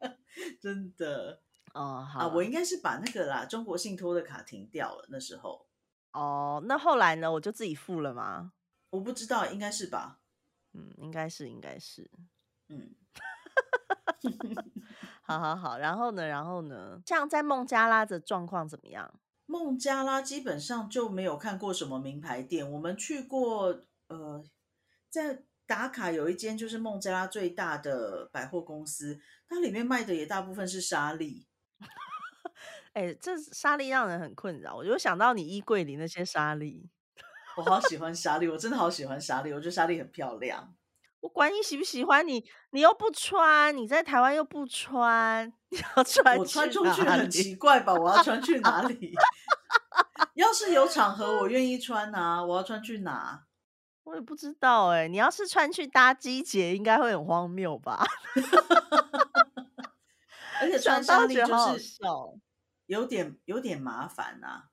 [0.60, 1.40] 真的
[1.72, 2.28] 哦，好啊！
[2.34, 5.06] 我应该是把那个啦，中国信托的卡停掉了。
[5.08, 5.66] 那时候
[6.12, 7.32] 哦，那后来呢？
[7.32, 8.52] 我就自己付了吗？
[8.90, 10.20] 我不知道，应该是吧？
[10.74, 12.10] 嗯，应该是，应该是。
[12.68, 12.94] 嗯，
[15.22, 16.26] 好好好，然后呢？
[16.26, 17.00] 然后呢？
[17.06, 19.20] 像在孟加拉的状况怎么样？
[19.46, 22.70] 孟加拉基本上就没有看过什么名牌店。
[22.70, 24.42] 我们去过，呃，
[25.10, 31.46] 在打卡有一间就是孟加拉最大的百货公司，它里面卖的也大部分是纱丽。
[32.94, 36.88] 哎、这沙粒让人很困扰，我就想到你衣柜里那些沙粒。
[37.56, 40.74] 我好喜欢沙粒，我真的好喜欢沙粒，我觉得沙粒很漂亮。
[41.20, 47.94] 我管你喜不喜欢你，你又不穿，你在台湾又不穿，你要穿我穿出去很奇怪吧？
[47.94, 49.14] 我要穿去哪里？
[50.34, 52.44] 要是有场合，我愿意穿啊。
[52.44, 53.44] 我要穿去哪？
[54.04, 58.04] 我也不知道哎、你要是穿去搭机节，应该会很荒谬吧？
[60.60, 62.40] 而且穿纱丽到觉得好好就是笑哦。
[62.92, 64.64] 有点有点麻烦呐、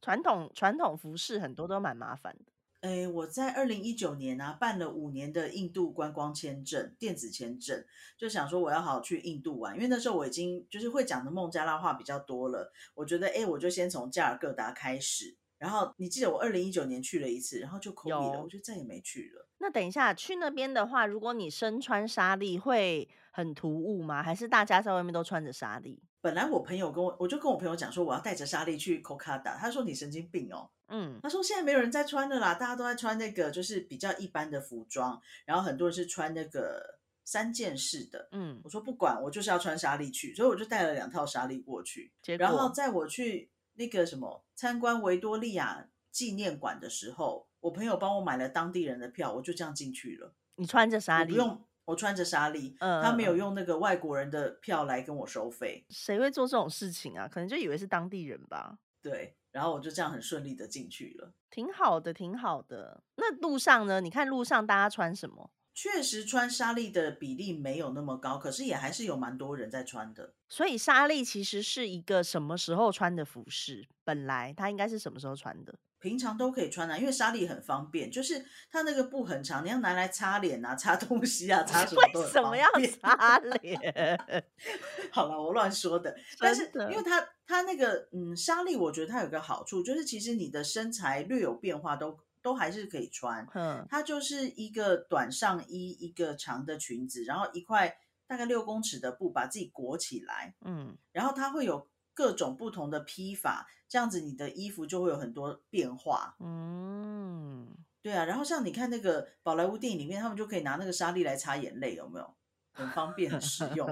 [0.00, 2.52] 传统传统服饰很多都蛮麻烦的。
[2.80, 7.84] 诶，我在二零一九年啊办了五年的印度观光签证，电子签证，
[8.16, 15.36] 就想说我要好好去印度玩，因为那时候我已经就是会讲的孟加拉话比较多了，我觉得诶，我就先从加尔各答开始。
[15.58, 19.48] 然后你记得我二零一九年去了一次，然后就 COVID 了，我就再也没去了。
[19.58, 24.22] 那等一下去那边的话，如果你身穿纱丽，会很突兀吗？
[24.22, 26.00] 还是大家在外面都穿着纱丽？
[26.20, 38.28] 本来我朋友跟我，我就跟我朋友讲说我要带着莎莉去 Kolkata，他说你神经病哦，嗯，他说现在没有人在穿的啦，大家都在穿那个就是比较一般的服装，然后很多人是穿那个三件式的。
[38.32, 42.12] 嗯，我说不管，我就是要穿纱丽去，所以我就带了两套纱丽过去。
[42.22, 50.34] 结然后在我去那个什么参观维多利亚纪念馆的时候，我朋友帮我买了当地人的票，我就这样进去了。
[50.56, 55.86] 你穿着纱丽，我不用，我穿着纱丽，嗯他没有用那个外国人的票来跟我收费。
[55.88, 57.26] 谁会做这种事情啊？
[57.26, 58.78] 可能就以为是当地人吧。
[59.00, 61.32] 对，然后我就这样很顺利的进去了。
[61.50, 63.02] 挺好的，挺好的。
[63.16, 64.02] 那路上呢？
[64.02, 65.50] 你看路上大家穿什么？
[65.72, 70.34] 确实穿纱丽的比例没有那么高，可是也还是有蛮多人在穿的。
[70.46, 73.88] 所以纱丽其实是一个什么时候穿的服饰？
[74.04, 75.74] 本来它应该是什么时候穿的？
[76.00, 84.44] 平常都可以穿啊，因为纱丽很方便，就是它那个布很长，你要拿来擦脸啊、擦东西啊、擦什么都为很方什么要便擦脸？
[85.10, 86.16] 好了，我乱说的。
[86.38, 93.46] 但是因为它它那个嗯纱丽，我觉得它有个好处，就是其实你的身材略有变化都都还是可以穿。
[93.54, 106.34] 嗯，它就是一个短上衣，一个长的裙子，然后一块大概六公尺的布把自己裹起来，嗯，然后它会有各种不同的披法，这样子你的衣服就会有很多变化。
[106.40, 107.68] 嗯，
[108.02, 112.34] 对啊，然后像你看那个宝莱坞电影里面，他们就可以拿那个沙粒来擦眼泪，有没有？
[112.72, 113.86] 很方便，很实用。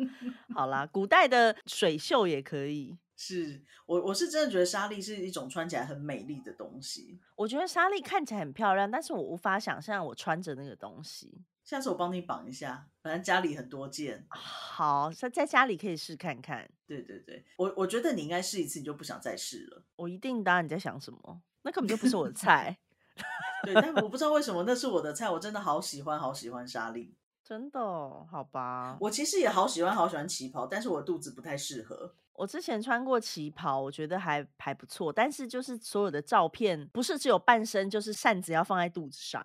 [0.56, 2.96] 好啦，古代的水袖也可以。
[3.14, 7.20] 是我我是真的觉得纱丽是一种穿起来很美丽的东西。
[7.34, 11.42] 我觉得纱丽看起来很漂亮，但是我无法想象我穿着那个东西。
[11.66, 14.24] 下次我帮你绑一下，反正家里很多件。
[14.30, 16.66] 好，在在家里可以试看看。
[16.86, 19.82] 对对对，我我觉得你应该试一次，你就不想再试了。
[19.96, 21.42] 我一定的啊，你在想什么？
[21.62, 22.78] 那根本就不是我的菜，
[23.66, 27.16] 对，但我不知道为什么那是我的菜，我真的好喜欢好喜欢纱丽。
[27.42, 28.96] 真的哦、好吧。
[29.00, 32.14] 我其实也好喜欢好喜欢旗袍，但是我肚子不太适合。
[32.36, 39.44] 我之前穿过旗袍，我觉得还还不错，但是就是所有的照片不是只有半身，就是扇子要放在肚子上。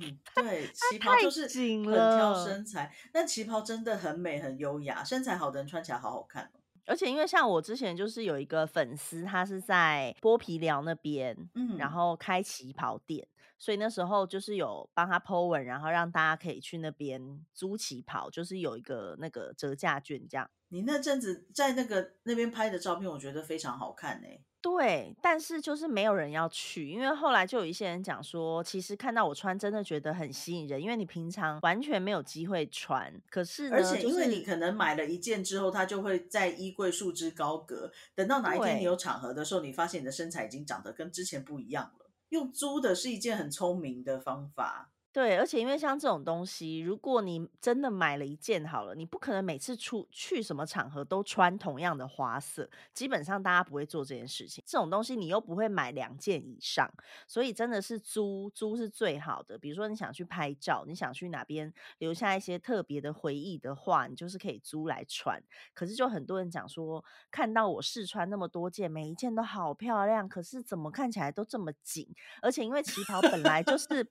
[0.00, 6.60] 嗯， 对，旗袍就是紧很挑身材，但旗袍真的很美很优雅，身材好的人穿起来好好看哦。
[6.86, 13.26] 而且因为像我之前就是有一个粉丝，他是在剥皮寮那边，嗯，然后开旗袍店，
[13.58, 20.48] 所以那时候就是有帮他 po 文，然后让大家可以去那边租旗袍，就是有一个那个折价券这样。
[20.68, 24.28] 你那阵子在那个那边拍的照片，我觉得非常好看呢、
[24.60, 33.12] 对，但是就是没有人要去，因为后来就有一些人讲说，其实看到我穿真的觉得很吸引人，因为你平常完全没有机会穿。
[33.30, 37.92] 可是呢，而且因为你可能买了一件之后，它就会在衣柜束之高阁。
[38.16, 42.10] 等到哪一天你有场合的时候，你发现你的身材已经长得跟之前不一样了。
[42.30, 44.90] 用租的是一件很聪明的方法。
[45.16, 54.62] 对，而且因为像这种东西，如果你真的买了一件好了，你不可能每次出去什么场合都穿同样的花色，基本上大家不会做这件事情。
[54.66, 56.86] 这种东西你又不会买两件以上，
[57.26, 59.56] 所以真的是租租是最好的。
[59.56, 65.42] 比如说你想去拍照，你想去哪边留下一些特别的回忆的话，你就是可以租来穿。
[65.72, 72.06] 可是就很多人讲说，看到我试穿那么多件，每一件都好漂亮，可是怎么看起来都这么紧？
[72.42, 74.06] 而且因为旗袍本来就是。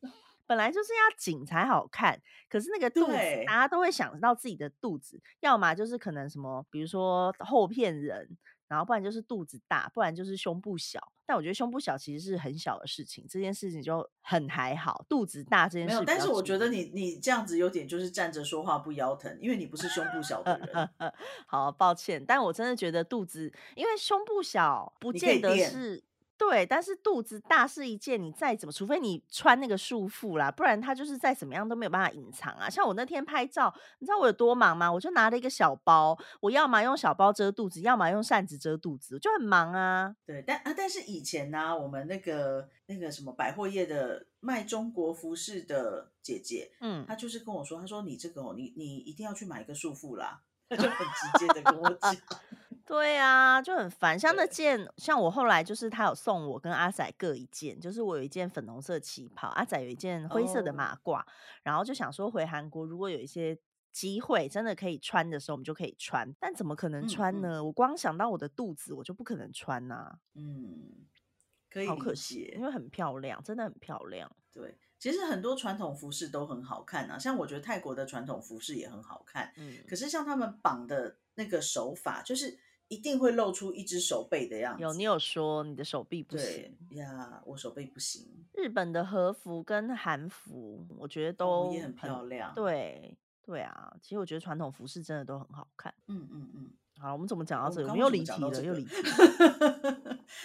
[0.47, 10.99] 本来就是要紧才好看，可是那个肚子，大家都会想到自己的肚子，要么就是可能什么，比如说后片人，然后不然就是肚子大，不然就是胸部小。
[11.27, 15.03] 但我觉得胸部小其实是很小的事情，这件事情就很还好。
[15.10, 16.05] 肚子大这件事，没有。
[16.05, 20.89] 但是我觉得你你这样子有点就是站着说话不腰疼，因为你不是胸部小的人。
[21.47, 26.03] 好，抱歉，但我真的觉得肚子，因为胸部小不见得是。
[26.37, 32.69] 对，但是肚子大是一件，你再怎么，除非你穿那个束缚啦，不然它就是再怎么样都没有办法隐藏啊。
[32.69, 34.91] 像我那天拍照，你知道我有多忙吗？
[34.91, 40.15] 我就拿了一个小包，我要么用小包遮肚子，要么用扇子遮肚子，就很忙啊。
[40.25, 52.15] 对，但啊，但是以前呢，我们那个那个什么百货业的卖中国服饰的姐姐，嗯，她就是跟我说，她说你这个，你你一定要去买一个束缚啦， 她就很直接的跟我讲。
[52.85, 54.17] 对啊，就很烦。
[54.17, 61.25] 像那件，像我后来就是他有送我跟阿仔各一件，就是我有一件粉红色旗袍，阿仔有一件灰色的马褂。
[61.63, 63.57] 然后就想说回韩国，如果有一些
[63.91, 66.31] 机会真的可以穿的时候，我们就可以穿。
[66.39, 67.63] 但怎么可能穿呢？
[67.63, 70.19] 我光想到我的肚子，我就不可能穿呐。
[70.35, 71.07] 嗯，
[71.71, 74.31] 可以，好可惜，因为很漂亮，真的很漂亮。
[74.53, 79.51] 对，其实很多传统服饰都很好看啊，像我觉得泰国的传统服饰也很好看。
[79.57, 82.59] 嗯，可是像他们绑的那个手法，就是。
[82.87, 84.83] 一定会露出一只手背的样子。
[84.83, 87.41] 有，你有说你的手臂不行呀？
[87.45, 88.45] 我手背不行。
[88.53, 92.53] 日本的和服跟韩服，我觉得都也很漂亮。
[92.55, 95.93] 对，对啊，其实我觉得传统服饰真的都很好看。
[96.07, 96.73] 嗯嗯嗯。
[96.97, 97.88] 好，我们怎么讲到这个？
[97.88, 98.95] 我们又离题了，又离题。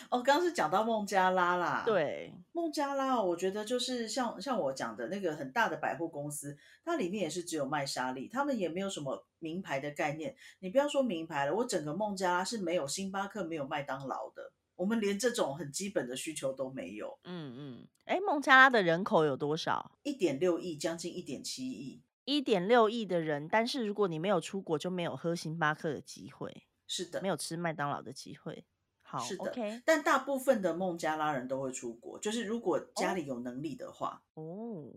[0.09, 1.83] 哦，刚刚是讲到孟加拉啦。
[1.87, 10.35] 对，孟加拉，我觉得就是像像我讲的那个很大的百货公司，它里面也是只有卖沙粒，他们也没有什么名牌的概念。
[10.59, 17.19] 你不要说名牌了，我整个孟加拉是没有星巴克、没有麦当劳的，我们连这种很基本的需求都没有。
[17.25, 17.87] 嗯嗯。
[18.05, 19.93] 哎，孟加拉的人口有多少？
[20.03, 22.03] 一点六亿，将近一点七亿。
[22.37, 26.67] 一点六亿的人，但是如果你没有出国，就没有喝星巴克的机会。
[26.87, 28.65] 是的，没有吃麦当劳的机会。
[29.03, 29.53] 好，是的。
[29.85, 34.23] 但大部分的孟加拉人都会出国，就是如果家里有能力的话。
[34.35, 34.93] 哦。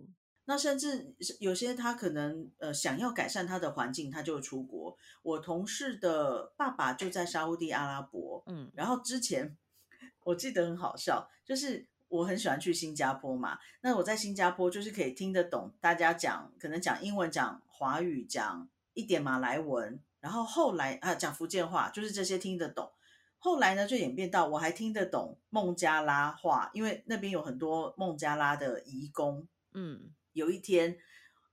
[0.45, 4.97] 那甚至有些他可能呃想要改善他的环境，他就出国。
[5.21, 8.43] 我同事的爸爸就在沙地阿拉伯。
[8.47, 8.71] 嗯。
[8.75, 9.57] 然后之前
[10.25, 11.87] 我记得很好笑，就是。
[12.13, 22.91] 我很喜欢去新加坡嘛，那我在新加坡就是可以听得懂大家讲，可能讲英文、讲华语、讲一点马来文，然后后来啊讲福建话，就是这些听得懂。
[23.39, 29.47] 后来呢就演变到我还听得懂孟加拉话，因为那边有很多孟加拉的移工。
[29.73, 30.95] 嗯，有一天，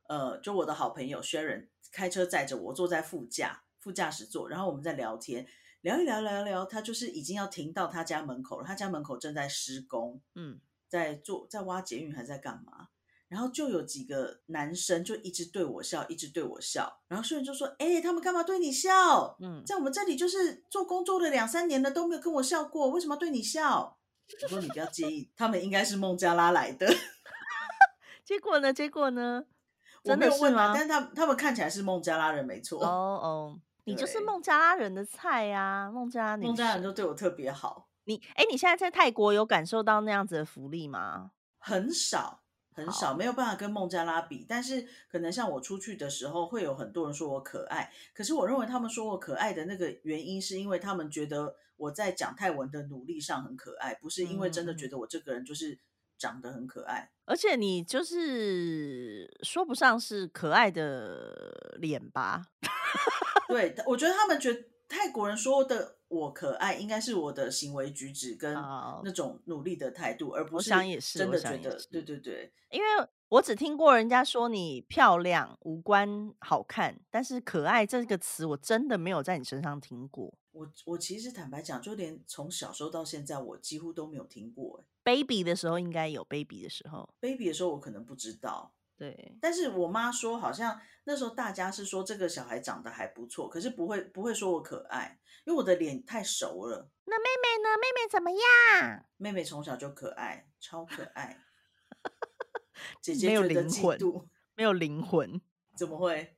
[0.09, 5.46] 呃，就我的好朋友 Sharon 开车载着我坐在副驾副驾驶座，然后我们在聊天。
[5.83, 8.66] 聊一聊，聊一聊，他就是已经要停到他家门口了。
[8.66, 12.88] 他家门口正在施工，嗯，在做，在挖捷运，还在干嘛？
[13.29, 17.01] 然后就有几个男生就一直对我笑，一直对我笑。
[17.07, 19.37] 然后顺就说：“哎，他们干嘛对你笑？
[19.40, 23.97] 嗯，在我们这里就是做工作了两三年了，都没有跟我笑过，为什么对你笑？”
[24.43, 26.87] 我说：“你不要介意，他们应该是孟加拉来的。
[28.27, 28.73] ”结果呢？
[28.73, 29.45] 结果呢？
[30.03, 30.73] 我没有问啊？
[30.75, 32.85] 但是他他们看起来是孟加拉人，没错。
[32.85, 33.61] 哦哦。
[33.85, 37.88] 你就是孟加拉人的菜呀，孟加拉孟加拉人都对我特别好。
[38.05, 41.33] 你哎，你现在在泰国有感受到那样子的福利吗？
[41.59, 42.43] 很少，
[42.75, 44.45] 很少，没有办法跟孟加拉比。
[44.49, 47.93] 但是可能像我出去的时候，会有很多人说我可爱。
[48.14, 55.79] 可是我认为他们说我可爱的那个原因，是因为他们觉得我在讲泰文的努力上很可爱，不是因为真的觉得我这个人就是
[56.19, 57.11] 长得很可爱。
[57.27, 62.47] 而且你就是说不上是可爱的脸吧？
[63.51, 71.81] 对，我觉得他们觉得泰国人说的我可爱，应该是我的行为举止跟那种努力的态度，而不是真的觉得。
[71.91, 72.89] 对对对，因为
[73.29, 80.35] 我只听过人家说你漂亮、五官好看，但是可爱这个词我真的没有在你身上听过。
[80.53, 84.85] 我我其实坦白讲，就连从小时候到现在，我几乎都没有听过。
[85.05, 88.73] baby 的时候应该有 baby 的时候，baby 的时候我可能不知道。
[89.01, 96.91] 对，但是我妈说，好像那时候大家是说这个小孩长得还不错，可是不会不会说我可爱，因为我的脸太熟了。
[97.07, 97.71] 那妹妹呢？
[97.79, 99.07] 妹妹怎么样？
[99.16, 101.39] 妹妹从小就可爱，超可爱。
[103.01, 103.99] 姐没有姐觉得灵魂
[104.55, 105.41] 没有灵魂。
[105.74, 106.37] 怎么会？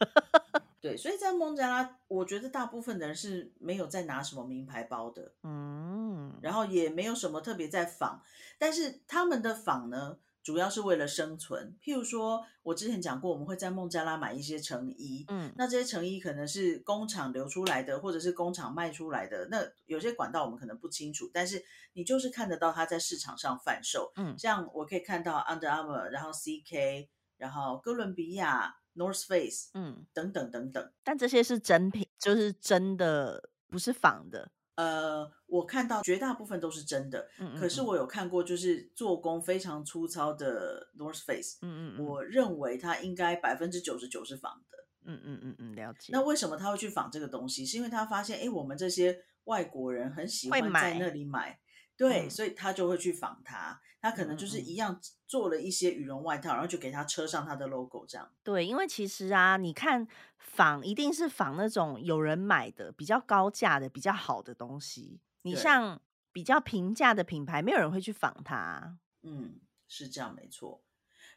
[0.80, 8.22] 对，所以在孟加拉，我觉得大部分的人是没有在拿什么名牌包的，嗯，然后也没有什么特别在仿，
[8.56, 11.76] 但是他们的仿呢，主要是为了生存。
[11.82, 19.46] 譬如说，我之前讲过，我们会在孟加拉买一些成衣，嗯那这些成衣可能是工厂流出来的，或者是工厂卖出来的。
[19.50, 24.12] 那有些管道我们可能不清楚，但是你就是看得到它在市场上贩售。
[24.16, 30.92] 嗯像我可以看到 Under Armour，然后 CK，然后哥伦比亚、North Face 嗯，等等等等。
[31.04, 34.50] 但这些是真品，就是真的，不是仿的。
[34.74, 44.78] 呃，我看到绝大部分都是真的，嗯，可是嗯我有看过就是做工非常粗糙的 North Face，嗯嗯嗯我认为它应该百分之九十九是仿的。
[45.04, 46.12] 嗯嗯嗯嗯，了解。
[46.12, 47.66] 那为什么他会去仿这个东西？
[47.66, 51.58] 是因为他发现，哎，我们这些外国人很喜欢在那里买，
[51.96, 53.80] 对，嗯所以他就会去仿它。
[54.02, 58.28] 他可能就是嗯嗯嗯一样做了一些羽绒外套，然后就给他车上他的 logo 这样。
[58.42, 60.06] 对，因为其实啊，你看
[60.38, 65.20] 仿一定是仿那种有人买的、比较高价的、比较好的东西。
[65.42, 68.98] 你像比较平价的品牌，没有人会去仿它。
[69.22, 70.82] 嗯，是这样没错。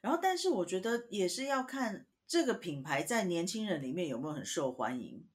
[0.02, 5.28] 然后，但是我觉得也是要看这个品牌在年轻人里面有没有很受欢迎，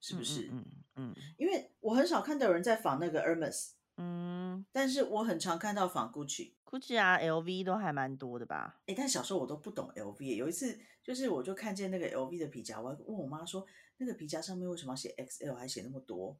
[0.00, 0.48] 是不是？
[0.50, 0.64] 嗯
[0.96, 6.54] 嗯因为我很少看到有人在仿那个 Hermes，嗯但是我很常看到仿 Gucci。
[6.70, 8.80] ，Gucci 啊、LV 都还蛮多的吧？
[8.86, 10.34] 哎，但小时候我都不懂 LV。
[10.36, 13.66] 有一次，就是我就看见那个 LV 的皮夹，我还问我妈说，
[13.96, 16.38] 那个皮夹上面为什么要写 XL，还写那么多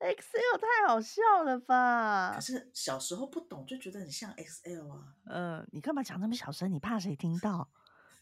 [0.00, 2.40] ？Excel 太好笑了吧可？
[2.40, 6.70] 是小时候不懂，就觉得很像 XL 啊，嗯、你干嘛讲那么小声？
[6.72, 7.68] 你怕谁听到？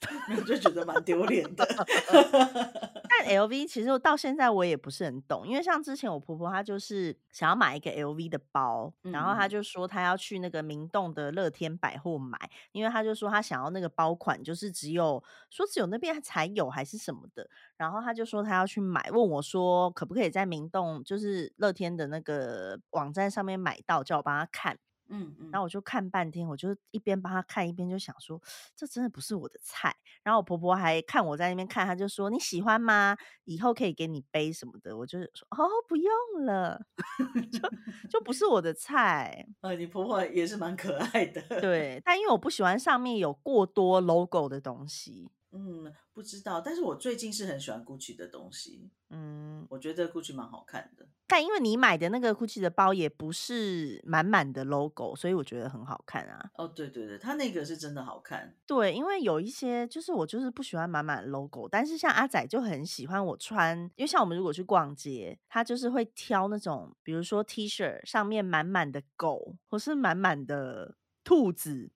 [0.29, 1.67] 没有就觉得蛮丢脸的。
[3.27, 12.39] 但 LV 其实我到现在我也不是很懂，因为像之前我婆婆她就是想要买一个 LV 的包，然后她嗯就说她要去那个明洞的乐天百货买，
[12.73, 24.79] 因为她就说她想要那个包款，就是只有说只有那边才有还是什么的，然后她就说她要去买，问我说可不可以在明洞就是乐天的那个网站上面买到，叫我帮她看。
[25.09, 28.41] 嗯嗯，然后我就看半天，我就一边帮他看，一边就想说，
[28.75, 29.95] 这真的不是我的菜。
[30.23, 33.17] 然后我婆婆还看我在那边看，她就说你喜欢吗？
[33.45, 34.97] 以后可以给你背什么的。
[34.97, 36.13] 我就说哦，不用
[36.47, 36.81] 了，
[37.53, 37.61] 就
[38.09, 39.47] 就不是我的菜。
[39.63, 45.31] 呃，你婆婆也是蛮可爱的。，对，但因为我不喜欢上面有过多 logo 的东西。
[45.57, 51.07] 嗯，不知道，但是我最近是很喜欢 Gucci 的东西，嗯，我觉得 Gucci 蛮好看的。
[51.27, 56.51] 但因为你买的那个 GUCCI 的包也不是满满的 logo，所以我觉得很好看啊。
[56.55, 58.55] 哦，对对对，它那个是真的好看。
[58.65, 70.95] 对，因为有一些就是我就是不喜欢满满的 logo，但是像阿仔就很喜欢我穿，因为像我们如果去逛街，他就是会挑那种，比如说 T 恤上面满满的狗，或是满满的
[71.25, 71.91] 兔子，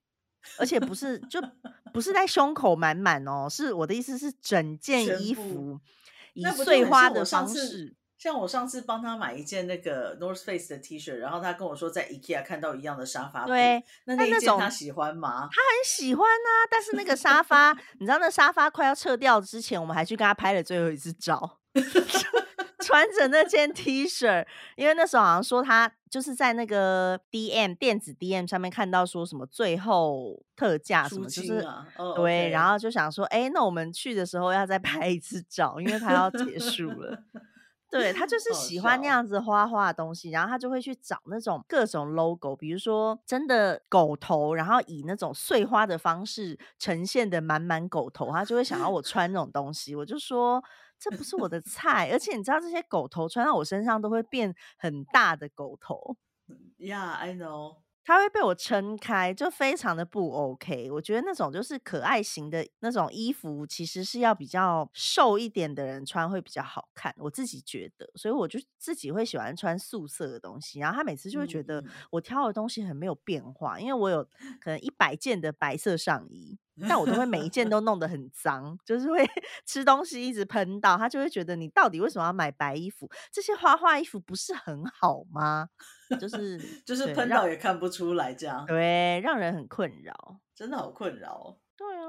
[0.59, 1.41] 而且不是就
[1.93, 5.81] 不是在胸口满满哦，是我的意思是整件衣服
[6.35, 7.97] 以那碎花的方式。
[8.19, 15.49] 像我上次帮他买一件那个 North Face 的 T 恤，然后他跟我说在 IKEA 看到一样的沙发，对，那那件他喜欢吗？
[15.51, 21.61] 他很喜欢呐、但是那个沙发，你知道那沙发快要撤掉之前，我们还去跟他拍了最后一次照，
[22.81, 31.67] 穿着那件 T 恤，因为那时候好像说他就是在那个 DM 电子 DM 上面看到说什么最后特价什出么，就是、
[32.17, 37.23] 对然后就想说，哎、那我们去的时候要再拍一次照，因为他要结束了。
[37.93, 49.97] 对他就是喜欢那笑样子花花的东西，然后他就会去找那种各种 logo，比如说真的狗头，然后以那种碎花的方式呈现的满满狗头，他就会想要我穿那种东西。
[49.97, 50.63] 我就说
[51.01, 56.17] 这不是我的菜，而且你知道这些狗头穿到我身上都会变很大的狗头。
[56.79, 57.79] Yeah，I know。
[58.03, 60.91] 它会被我撑开，就非常的不 OK。
[60.91, 68.11] 我觉得那种就是可爱型的那种衣服，其实是要比较瘦一点的人穿会比较好看，我自己觉得。
[68.17, 70.81] 所以我就自己会喜欢穿素色的东西。
[70.81, 74.25] 然后他每次就会觉得我挑的东西很没有变化，因为我有
[74.61, 76.59] 可能一百件的白色上衣，
[76.89, 79.25] 但我都会每一件都弄得很脏，就是会
[79.67, 83.11] 吃东西一直喷到，他就会觉得你到底为什么要买白衣服？
[83.33, 85.69] 这些花花衣服不是很好吗？
[86.21, 90.41] 就 是就是喷到也看不出来，这样对，让人很困扰。
[90.55, 91.57] 真的好困扰哦。
[91.77, 92.03] 对啊，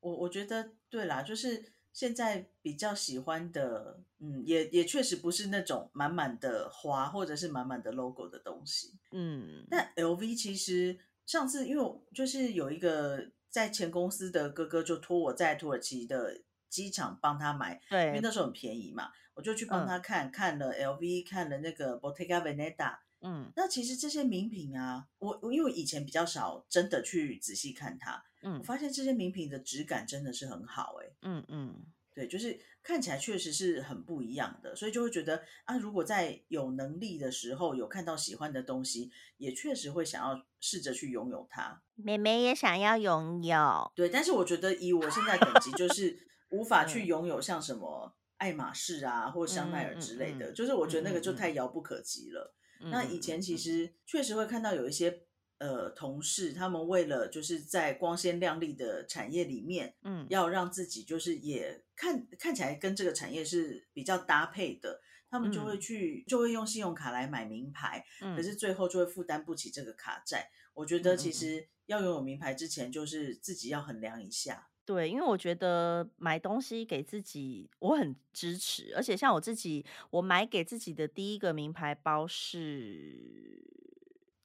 [0.00, 8.92] 我我觉得对啦，就是现在比较喜欢的，嗯，也也确实不是那种满满的花或者是满满的 logo 的东西。
[9.10, 10.96] 嗯，但 LV 其实
[11.26, 19.86] 上次因为就是有一个在前公司的哥哥就托我在土耳其的机场帮他买，对因为，那时候很便宜嘛，我就去帮嗯。
[19.88, 23.50] 他看、看了 LV，看了那个 Bottega Veneta，嗯。
[23.56, 28.62] 那其实这些名品啊，我我因为以前比较少真的去仔细看它，嗯我嗯。
[28.62, 41.82] 发现这些名品的质感真的是很好哎、嗯嗯，对，就是看起来确实是很不一样的，所以就会觉得啊，如果在有能力的时候有看到喜欢的东西，也确实会想要试着去拥有它。
[41.94, 43.92] 妹妹也想要拥有。
[43.94, 46.18] 对，但是我觉得以我现在等级，就是
[46.50, 52.54] 无法去嗯拥有像什么爱马仕啊或香奈儿之类的，嗯嗯嗯就是我觉得那个就太遥不可及了。
[52.90, 55.22] 那以前其嗯实确实会看到有一些
[55.60, 65.00] 呃同事，他们为了就是在光鲜亮丽的产业里面，嗯要让自己就是也看看起来跟这个产业是比较搭配的，
[65.30, 70.50] 他们就会嗯去就会用信用卡来买名牌，嗯可是最后就会负担不起这个卡债。
[70.74, 74.68] 我觉得其实要拥有名牌之前，就是自己要衡量一下。
[74.86, 83.62] 对，因为我觉得买东西给自己，我很支持，而且像我自己，我买给自己的第一个名牌包是，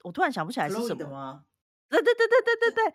[0.06, 1.04] 我突然想不起来是什么。
[1.10, 1.44] 吗？
[1.88, 2.94] 对对对对对对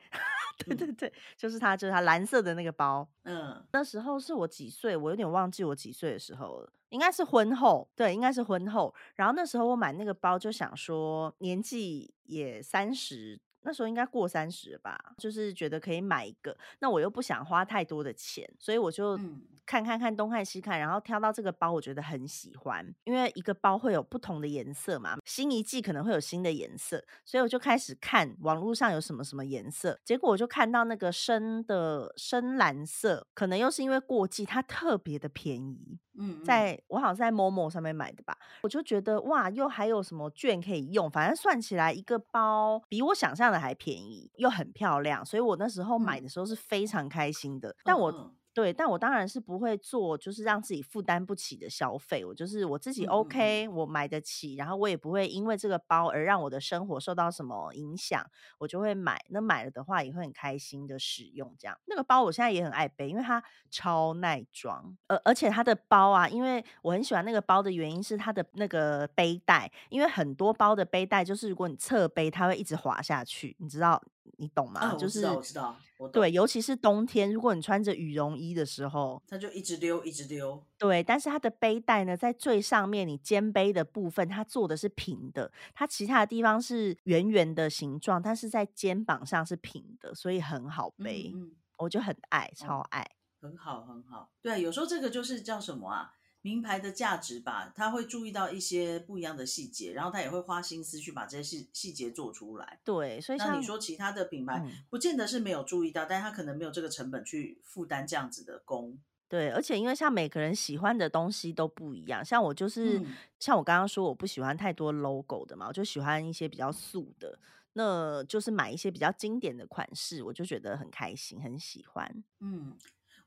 [0.65, 3.05] 对，对对 对，就是它，就是它蓝色的那个包。
[3.23, 8.93] 嗯那时候是我几岁，我有点忘记我几岁的时候了，应该是婚后，对，应该是婚后。
[9.15, 19.41] 然后那时候我买那个包，就想说年纪也三十，那时候应该过三十吧，就是觉得可以买一个，那我又不想花太多的钱，所以我就嗯。
[19.63, 47.75] 看看看东看西看，然后挑到这个包，我觉得很喜欢，因为一个包会有不同的颜色嘛，新一季可能会有新的颜色，所以我就开始看网络上有什么什么颜色，结果我就看到那个深的深蓝色，可能又是因为过季，它特别的便宜，嗯，嗯在我好像是在 Momo 上面买的吧，我就觉得哇，又还有什么券可以用，反正算起来一个包比我想象的还便宜，又很漂亮，所以我那时候买嗯的时候是非常开心的。
[47.83, 52.25] 但我对，但我当然是不会做，就是让自己负担不起的消费。
[52.25, 58.25] 我就是我自己 OK，、我买得起，然后我也不会因为这个包而让我的生活受到什么影响，
[58.57, 59.23] 我就会买。
[59.29, 61.55] 那买了的话，也会很开心的使用。
[61.57, 74.01] 这样，那个包我现在也很爱背，因为它超耐装，而而且它的包啊，因为我很喜欢那个包的原因是它的那个背带，因为很多包的背带就是如果你侧背，它会一直滑下去，你知道
[74.37, 74.81] 你懂吗？
[74.81, 80.63] 啊，就是我知道，我知道，我懂对，，尤其是冬天，如果你穿着羽绒衣的时候，它就一直溜，一直溜。
[80.77, 93.07] 对，但是它的背带呢，在最上面你肩背的部分，它做的是平的，它其他的地方是圆圆的形状，但是在肩膀上是平的，所以很好嗯背，嗯，我就很爱，超哦爱。
[93.41, 94.31] 很好，很好。
[94.41, 96.13] 对，有时候这个就是叫什么啊？
[96.41, 102.79] 名牌的价值吧，他会注意到一些不一样的细节，然后他也会花心思去把这些细细节做出来。
[102.83, 108.99] 对，所以那像你说其他的品牌，嗯不见得是没有注意到，但是他可能没有这个成本去负担这样子的工。
[109.29, 117.39] 对，而且因为像每个人喜欢的东西都不一样，像我就是、嗯像我刚刚说，我不喜欢太多 logo 的嘛，我就喜欢一些比较素的，
[117.73, 122.23] 那就是买一些比较经典的款式，我就觉得很开心，很喜欢。
[122.39, 122.75] 嗯，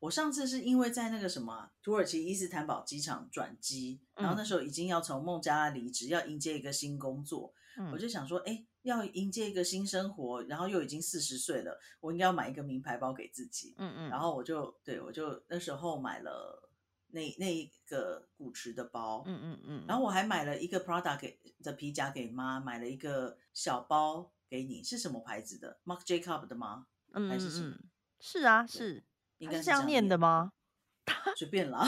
[0.05, 4.37] 我上次是因为在那个什么啊土耳其伊斯坦堡机场转机，然后嗯。
[4.37, 7.55] 那时候已经要从孟加拉离职，要迎接一个新工作，
[7.91, 7.99] 我嗯。
[7.99, 13.75] 就想说，哎，要迎接一个新生活，然后又已经四十岁了，我应该要买一个名牌包给自己。
[13.79, 13.95] 嗯。
[13.97, 16.69] 嗯，然后我就对我就那时候买了
[17.09, 26.89] 那那一个古驰的包，嗯嗯嗯，然后我还买了一个 Prada 给的皮夹给妈，买了一个小包给你，是什么牌子的？Marc Jacob 的吗？
[27.13, 27.71] 嗯嗯还是什么？
[27.71, 27.85] 嗯，
[28.21, 29.05] 是啊是，
[29.39, 30.17] 应该是这样念的？
[30.19, 30.53] 吗？
[31.37, 31.85] 随便啦，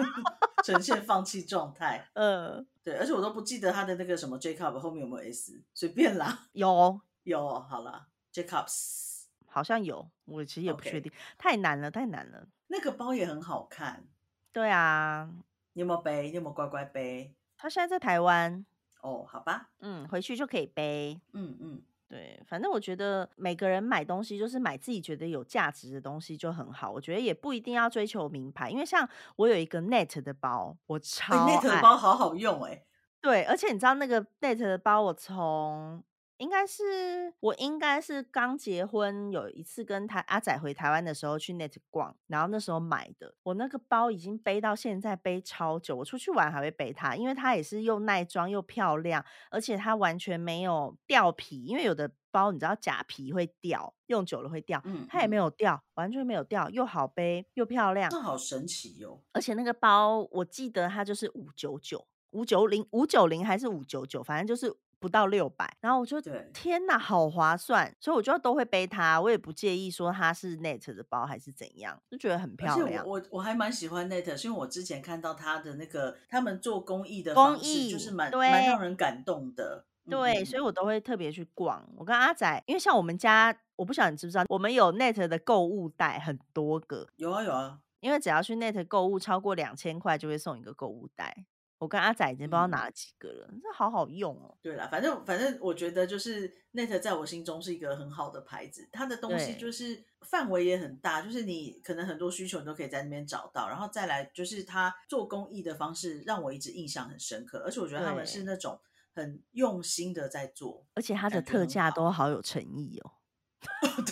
[0.64, 2.08] 呈现放弃状态。
[2.14, 6.48] 呃，对，而且我都不记得他的那个什么 Jacob 后面有没有 S，随便啦。
[6.52, 12.48] 有有，好啦 Jacobs 好像有，我其实也不确定，太难了太难了。
[12.68, 14.06] 那个包也很好看，
[14.52, 15.30] 对啊，
[15.74, 16.28] 你有没有背？
[16.30, 17.34] 你有没有乖乖背？
[17.58, 18.64] 他现在在台湾，
[19.02, 21.20] 哦，好吧，嗯，回去就可以背。
[21.34, 26.88] 嗯嗯，对，反正我觉得每个人买东西就是买自己觉得有价值的东西就很好。
[26.90, 31.82] 我觉得也不一定要追求名牌，因为像我有一个 Net 的包，我超 Net 的。
[31.82, 32.84] 包好好用哎、
[33.20, 36.00] 对，而且你知道那个 Net 的包，我从
[36.38, 43.34] 应该是我应该是刚结婚有一次跟台阿仔回台湾的时候去 Net 逛，然后那时候买的。
[43.42, 58.10] 我那个包已经背到现在背超久，我出去玩还会背它，因为它也是又耐装又漂亮，而且它完全没有掉皮，因为有的包你知道假皮会掉，用久了会掉，嗯它也没嗯有掉，完全没有掉，又好背又漂亮。
[58.10, 59.20] 这好神奇哦。
[59.32, 65.76] 而且那个包我记得它就是五九九、五九零、五九零还是五九九，反正就是不到六百。
[65.80, 67.94] 然后我就对天哪，好划算！
[68.00, 73.06] 所以我就都会背它，我也不介意说它是 Net 的包还是怎样，就觉得很漂亮。
[73.06, 79.84] 我我我还蛮喜欢 Net，是因为我之前看到他的那个他们做公益的公益，就是蛮对蛮让人感动的。
[80.08, 81.84] 对，所以我都会特别去逛。
[81.96, 87.08] 我跟阿仔，因为像我们家，我不晓得你知不知道，我们有 Net 的购物袋很多个。
[87.16, 91.44] 有啊有啊，因为只要去 Net 购物超过两千块，就会送一个购物袋。
[91.78, 94.56] 我跟阿仔已经不知道拿了几个了，这好好用哦。
[94.62, 103.68] 对了，反正反正我觉得就是 Net 在我心中是一个很好的牌子，它的东西就是范围也很大，就是你可能很多需求你都可以在那边找到。
[103.68, 108.80] 然后再来就是它做公益的方式让我一直印象很深刻，而且我觉得他们是那种
[109.14, 113.12] 很用心的在做，而且它的特价都好有诚意哦。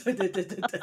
[0.05, 0.81] 对对对对对。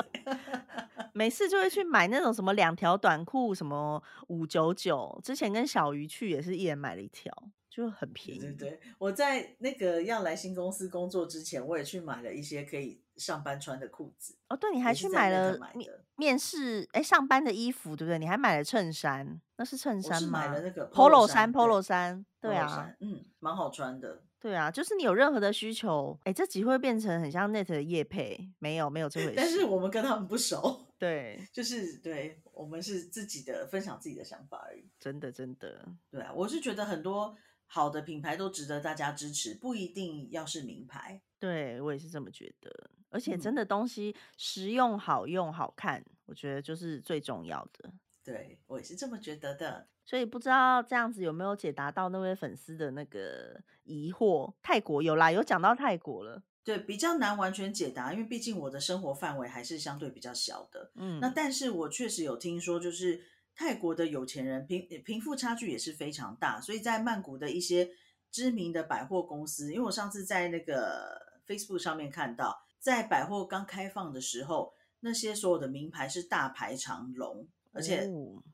[1.14, 5.20] 每次就会去买那种什么两条短裤，什么五九九。
[5.24, 7.32] 之前跟小鱼去也是一人买了一条，
[7.70, 8.40] 就很便宜。
[8.40, 14.36] 对对，我在那个要来新公司工作之前，我也去买了一些可以上班穿的裤子。
[14.50, 18.20] 哦，对，你还去买了面面试哎上班的衣服，对不对？
[18.20, 20.40] 你还买了衬衫，那是衬衫吗？
[20.40, 24.24] 买了那个 polo 衫，polo 衫，对啊，嗯，蛮好穿的。
[24.42, 29.34] 对啊，就是你有任何的需求，哎，这集会变成很像 Net 的叶配，没有没有这回事。
[29.38, 34.90] 但是我们跟他们不熟，对， 就是对我们是自己的分享自己的想法而已。
[35.00, 37.38] 真的真的，对啊，我是觉得很多
[37.68, 41.22] 好的品牌都值得大家支持，不一定要是名牌。
[41.38, 47.94] 对我也是这么觉得，而且真的东西实用、好用、好看，我觉得就是最重要的。
[48.24, 49.88] 对我也是这么觉得的。
[50.04, 54.54] 所以不知道这样子有没有解答到那位粉丝的那个疑惑？
[54.62, 56.44] 泰国有啦，有讲到泰国了。
[56.64, 60.92] 对，比较难完全解答，因为毕竟我的生活范围还是相对比较小的。
[60.96, 63.24] 嗯，那但是我确实有听说，就是
[63.56, 67.90] 泰国的有钱人贫贫富差距也是非常大，所以在曼谷的一些
[68.30, 78.10] 知名的百货公司，因为我上次在那个 Facebook 上面看到，在百货刚开放的时候，那些所有的名牌是大排长龙，而且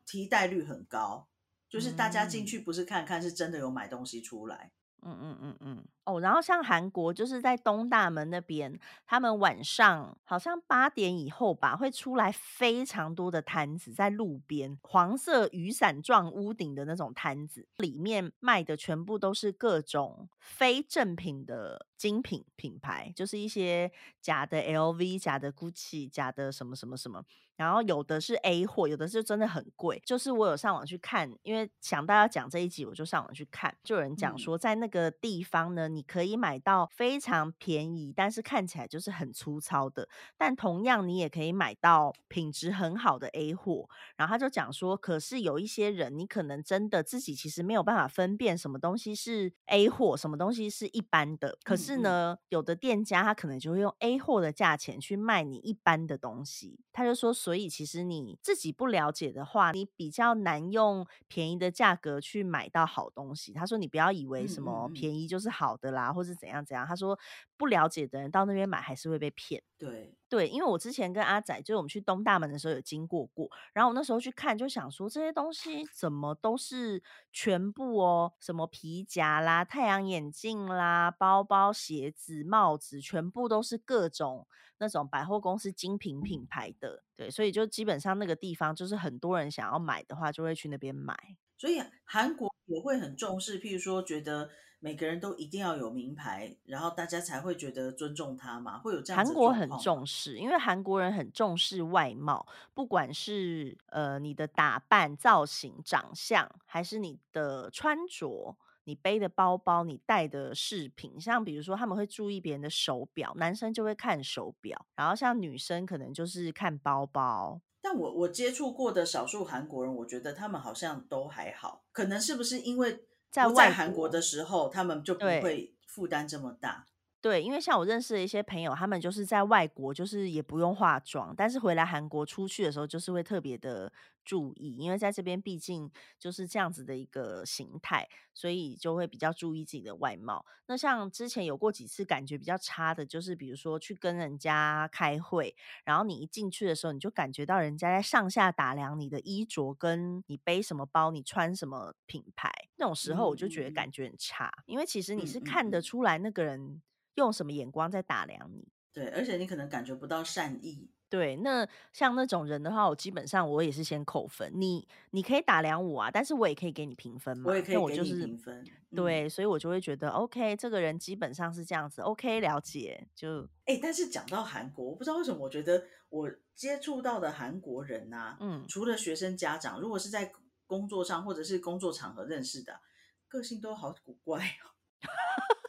[0.05, 1.27] 替代率很高。
[1.69, 4.71] 就是大家进去不是看看，是真的有买东西出来。
[5.01, 5.85] 嗯嗯嗯嗯。
[6.07, 23.91] 哦，然后像韩国就是在东大门那边，他们晚上好像八点以后吧，会出来非常多的摊子在路边，黄色雨伞状屋顶的那种摊子，里面卖的全部都是各种非正品的精品品牌，就是一些
[24.21, 27.21] 假的 LV、假的 GUCCI、假的什么什么什么。
[27.57, 29.99] 然后有的是 A 货，有的是真的很贵。
[30.05, 40.07] 就是我有上网去看，因为想到要讲这一集，我就上网去看，就有人讲说，在那个地方呢，你可以买到非常便宜，但是看起来就是很粗糙的。
[40.37, 43.89] 但同样，你也可以买到品质很好的 A 货。
[44.15, 51.57] 然后他就讲说，可是有一些人，你可能真的自己其实没有办法分辨什么东西是 A 货，什么东西是一般的。
[51.63, 56.79] 可是呢，有的店家他可能就会用 A 货的价钱去卖你一般的东西。
[56.91, 57.33] 他就说。
[57.37, 63.53] 所以其实你自己不了解的话，你比较难用便宜的价格去买到好东西。
[63.53, 66.85] 他说你不要以为什么便宜就是好的啦，或是怎样怎样。
[66.85, 67.17] 他说
[67.57, 69.61] 不了解的人到那边买还是会被骗。
[69.77, 84.47] 对对，因为我之前跟阿仔，就是我们去东大门的时候有经过过，然后我那时候去看，就想说这些东西怎么都是全部哦，什么皮夹啦、太阳眼镜啦、包包、鞋子、帽子，全部都是各种。
[84.79, 91.17] 那种百货公司精品品牌的，对，所以就基本上那个地方就是很多人想要买的话，就会去那边买。
[91.57, 99.23] 所以韩国也会很重视，譬如说，觉得每个人都一定要有名牌，然后大家才会觉得尊重他嘛，会有这样。
[99.23, 108.55] 韩国很重视，因为韩国人很重视外貌，不管是呃你的打扮、造型、长相，还是你的穿着。
[108.83, 117.59] 你背的包包，你带的饰品，像比如说他们会注意别人的手表，男生就会看手表，然后像女生可能就是看包包。
[117.81, 126.85] 但我我接触过的少数韩国人，我觉得他们好像都还好，可能是不是因为在在韩国的时候，他们就不会负担这么大。
[127.19, 133.91] 对，因为像我认识的一些朋友，他们就是在外国，就是也不用化妆，但是回来韩国出去的时候，就是会特别的
[134.23, 140.45] 注意，因为在这边毕竟就是这样子的一个形态，所以就会比较注意自己的外貌。
[140.67, 156.81] 那像之前有过几次感觉比较差的，就是比如说去跟人家开会，然后你一进去的时候，你就感觉到人家在上下打量你的衣着，跟你背什么包，你穿什么品牌，那种时候我就觉得感觉很差，因为其实你是看得出来那个人。
[157.17, 158.67] 用什么眼光在打量你？
[158.93, 160.89] 对，而且你可能感觉不到善意。
[161.09, 164.51] 对，那像那种人的话，我基本上我也是先扣分。
[164.55, 167.45] 你你可以打量我啊，但是我也可以给你评分嘛。
[167.49, 168.65] 我也可以给你评分。
[168.93, 172.01] 对，所以我就会觉得 OK，这个人基本上是这样子。
[172.01, 173.07] OK，了解。
[173.15, 180.31] 就哎，但是讲到韩国，我不知道为什么，我觉得我接触到的韩国人啊，嗯，除了学生家长，如果是在
[180.65, 182.81] 工作上或者是工作场合认识的，
[183.29, 184.75] 个性都好古怪哦。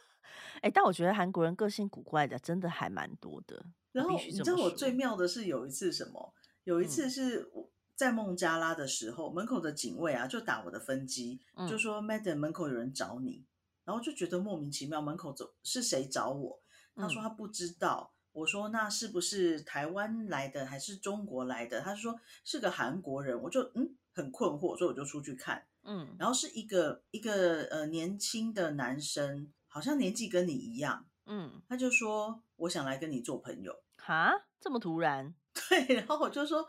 [0.61, 3.65] 哎、但我觉得韩国人个性古怪的真的还蛮多的。
[3.91, 6.33] 然后你知道我最妙的是有一次什么？
[6.63, 13.45] 有一次嗯是我在孟加拉的时候，门口的警卫啊就打我的分机，就嗯说 Madam 门口有人找你，
[13.83, 16.61] 然后就觉得莫名其妙，门口走是谁找我？
[16.95, 18.13] 他说嗯他不知道。
[18.31, 21.81] 我说那是不是台湾来的还是中国来的？
[21.81, 33.73] 他说是个韩国人，我就嗯很困惑，所以我就出去看，嗯然后是一个一个呃年轻的男生，好像年纪跟你一样，嗯，他就说我想来跟你做朋友。
[33.95, 35.33] 哈，这么突然？
[35.69, 36.67] 对，然后我就说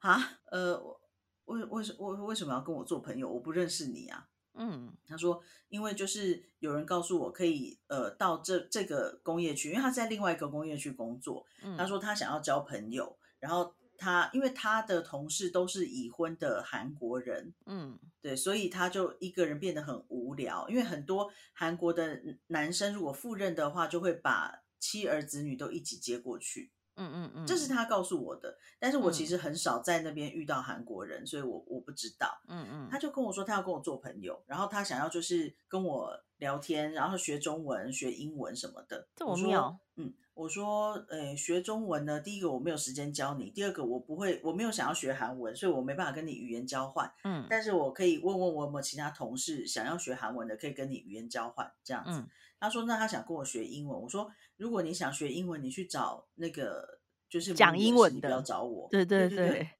[0.00, 1.00] 啊，呃，我
[1.46, 3.26] 为为什为为什么要跟我做朋友？
[3.30, 4.26] 我不认识你啊。
[4.54, 11.46] 嗯他说，因为就是有人告诉我可以呃到这这个工业区，因为他在另外一个工业区工作。
[11.62, 20.66] 嗯，他说他想要交朋友，然后他因为他的同事都是已婚的韩国人，嗯对，所以他就一个人变得很无聊。
[20.70, 26.72] 因为很多韩国的男生如果赴任的话，就会把妻儿子女都一起接过去。
[27.00, 32.40] 嗯嗯嗯，这是他告诉我的，但是我其嗯实很少在那边遇到韩国人，所以我我不知道。
[32.46, 39.08] 嗯嗯，他就跟我说他要跟我做朋友，然后他想要就是跟我聊天，然后学中文、学英文什么的。
[39.16, 47.10] 这我说么妙，嗯，我说，呃，学中文呢，第一个我没有时间教你，第二个我不会，我没有想要学韩文，所以我没办法跟你语言交换。
[47.24, 52.18] 嗯但是我可以问问我有没有其他同事想要学韩文的，可以跟你语言交换这样子。
[52.20, 52.28] 嗯
[52.62, 54.30] 他说那他想跟我学英文，我说
[54.60, 57.00] 如果你想学英文，你去找那个
[57.30, 58.86] 就是讲英文的你不要找我。
[58.90, 59.06] 对。
[59.06, 59.70] 对对对，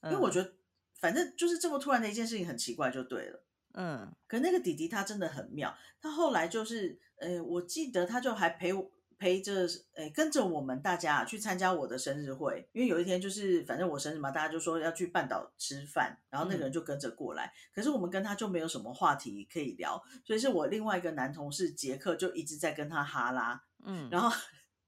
[0.00, 0.50] 嗯因为我觉得
[0.98, 3.44] 反正就是这么突然的一件事情很奇怪就对了。
[3.74, 4.10] 嗯。
[4.26, 24.30] 可那个弟弟他真的很妙，他后来就是，呃，我记得他就还陪我陪着，呃，跟着我们大家去参加我的生日会，因为有一天就是反正我生日嘛，大家就说要去半岛吃饭，然后那个人就跟着过来，可是我们跟他就没有什么话题可以聊，所以是我另外一个男同事杰克就一直在跟他哈拉，嗯，然后。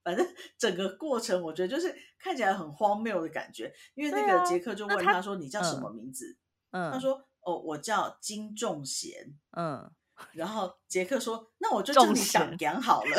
[0.05, 0.27] 反正
[0.59, 6.37] 整个过程，我觉得就是看起来很荒谬的感觉，因为那个杰克就问他说：“你叫什嗯么名字？”
[6.73, 9.89] 嗯他说：“哦，我叫金仲贤。”嗯，
[10.33, 13.17] 然后杰克说：“那我就叫你党贤讲好了。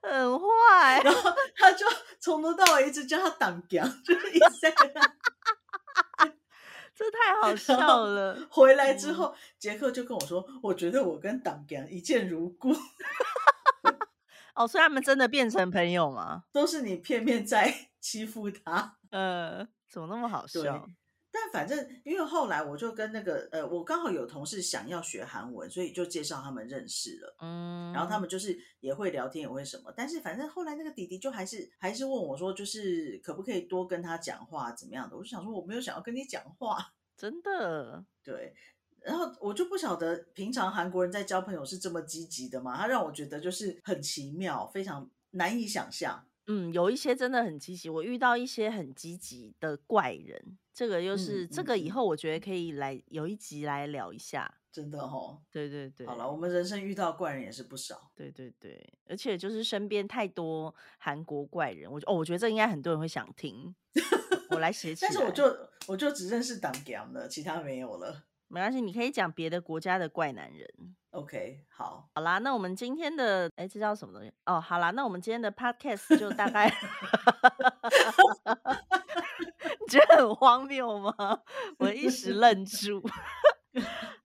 [0.00, 1.84] 很坏”，然后他就
[2.18, 5.02] 从头到尾一直叫他党讲，就是一直在跟他。
[6.96, 8.48] 这太好笑了。
[8.50, 12.72] 回来之嗯后，杰克就跟我说：“我觉得我跟党干一见如故，
[14.56, 16.44] 哦，所以他们真的变成朋友吗？
[16.50, 18.96] 都是你片面在欺负他。
[19.10, 20.88] 呃，怎么那么好笑？”
[21.38, 27.36] 但反正因为后来我就跟那个呃，我刚好有同事想要学韩文，所以就介绍他们认识了。
[27.40, 35.14] 嗯，然后他们就是也会聊天，也会什么，但是反正后来那个弟弟就还是还是问我说，就是可不可以多跟他讲话，怎么样的？
[35.14, 38.54] 我就想说我没有想要跟你讲话，真的，对。
[39.02, 46.26] 然后我就不晓得平常韩国人在交朋友是这么积极的嘛，他让我觉得就是很奇妙，非常难以想象。
[46.46, 54.52] 嗯，有一些真的很积极，我遇到一些很积极的怪人，这个又是、嗯这个以嗯后我觉得可以来有一集来聊一下。
[54.70, 58.10] 真的哦，对对对，好了，我们人生遇到怪人也是不少。
[58.14, 63.74] 对对对，而且就是身边太多韩国怪人，我就哦，我觉得这应该很多人会想听，
[64.50, 65.10] 我来写起来。
[65.10, 68.24] 但是我就我就只认识党 g 了，其他没有了。
[68.48, 70.68] 没关系，你可以讲别的国家的怪男人。
[71.16, 74.30] OK，好，好啦，那我们今天的哎，这叫什么东西？
[74.44, 76.68] 哦，好啦，那我们今天的 podcast 就大概，
[79.80, 81.14] 你觉得很荒谬吗？
[81.78, 83.02] 我一时愣住。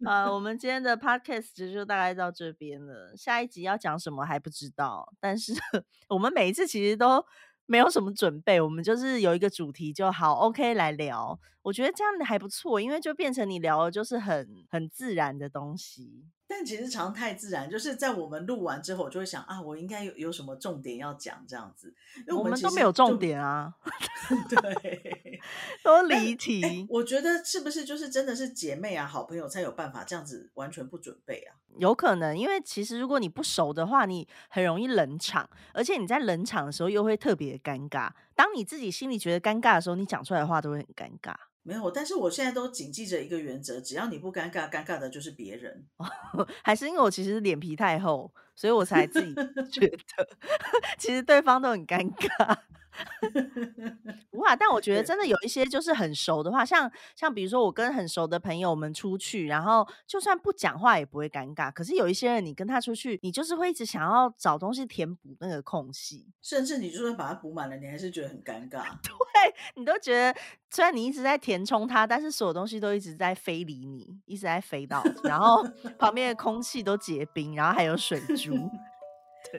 [0.06, 3.16] 啊，我们今天的 podcast 就大概到这边了。
[3.16, 5.54] 下一集要讲什么还不知道，但是
[6.10, 7.26] 我们每一次其实都
[7.68, 11.40] 没有什么准备，我们就是有一个主题就好，OK 来聊。
[11.62, 16.26] 我觉得这样还不错，因为就变成你聊的就是很很自然的东西。
[16.62, 21.92] 但其实常态自然，就是在我们录完之后，我就会想啊，我应该有有什么重点要讲这样子。
[22.20, 23.74] 因为我们都没有重就，点啊，
[24.48, 25.40] 对。
[25.84, 26.86] 都但离题。
[26.88, 31.58] 我觉得是不是就是真的是姐妹啊、好朋友才有办法这样子完全不准备啊？
[31.80, 38.12] 有可能，因为其实如果你不熟的话，你很容易冷场，而且你在冷场的时候又会特别尴尬。
[38.36, 41.34] 当你自己心里觉得尴尬的时候，你讲出来的话都会很尴尬。
[41.64, 45.86] 没有，但是我现在都谨记着一个原则：只要你不尴尬，尴尬的就是别人。
[46.64, 49.34] 还是因为我其实脸皮太厚，所以我才自己
[49.72, 50.28] 觉得，
[50.98, 52.58] 其实对方都很尴尬。
[54.40, 54.56] 哇！
[54.56, 61.72] 但我觉得真的有一些就是很熟的话，像像比如说我跟很熟的朋友们出去，然后就算不讲话也不会尴尬。
[61.72, 68.84] 可是有一些人，你跟他出去，你就是会一直想要找东西填补那个空隙，甚至你就算把它补满了，你还是觉得很尴尬。
[69.42, 70.40] 对你都觉得
[70.70, 75.64] 虽然你一直在填充它，但是所有东西都一直在飞离你，一直在飞到，然后
[75.98, 78.54] 旁边的空气都结冰，然后还有水珠，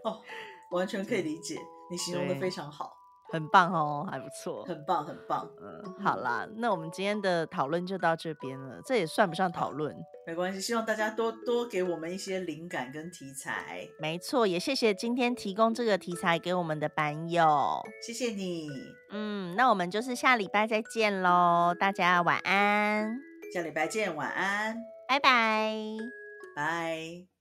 [0.04, 0.22] 哦，
[0.70, 1.58] 完全可以理解，
[1.90, 2.92] 你形容的非常好，
[3.32, 4.62] 很棒哦，还不错。
[4.64, 5.50] 很棒，很棒。
[5.60, 9.96] 嗯，好啦，那我们今天的讨论就到这边了，这也算不上讨好论。
[10.26, 17.82] 没关系，希望大家多多给我们一些灵感跟题材，没错，也谢谢今天提供这个题材给我们的版友。
[18.06, 18.68] 谢谢你，
[19.10, 23.18] 嗯，那我们就是下礼拜再见喽，大家晚安，
[23.52, 24.76] 下礼拜见，晚安，
[25.08, 25.74] 拜拜。
[26.54, 27.31] 拜。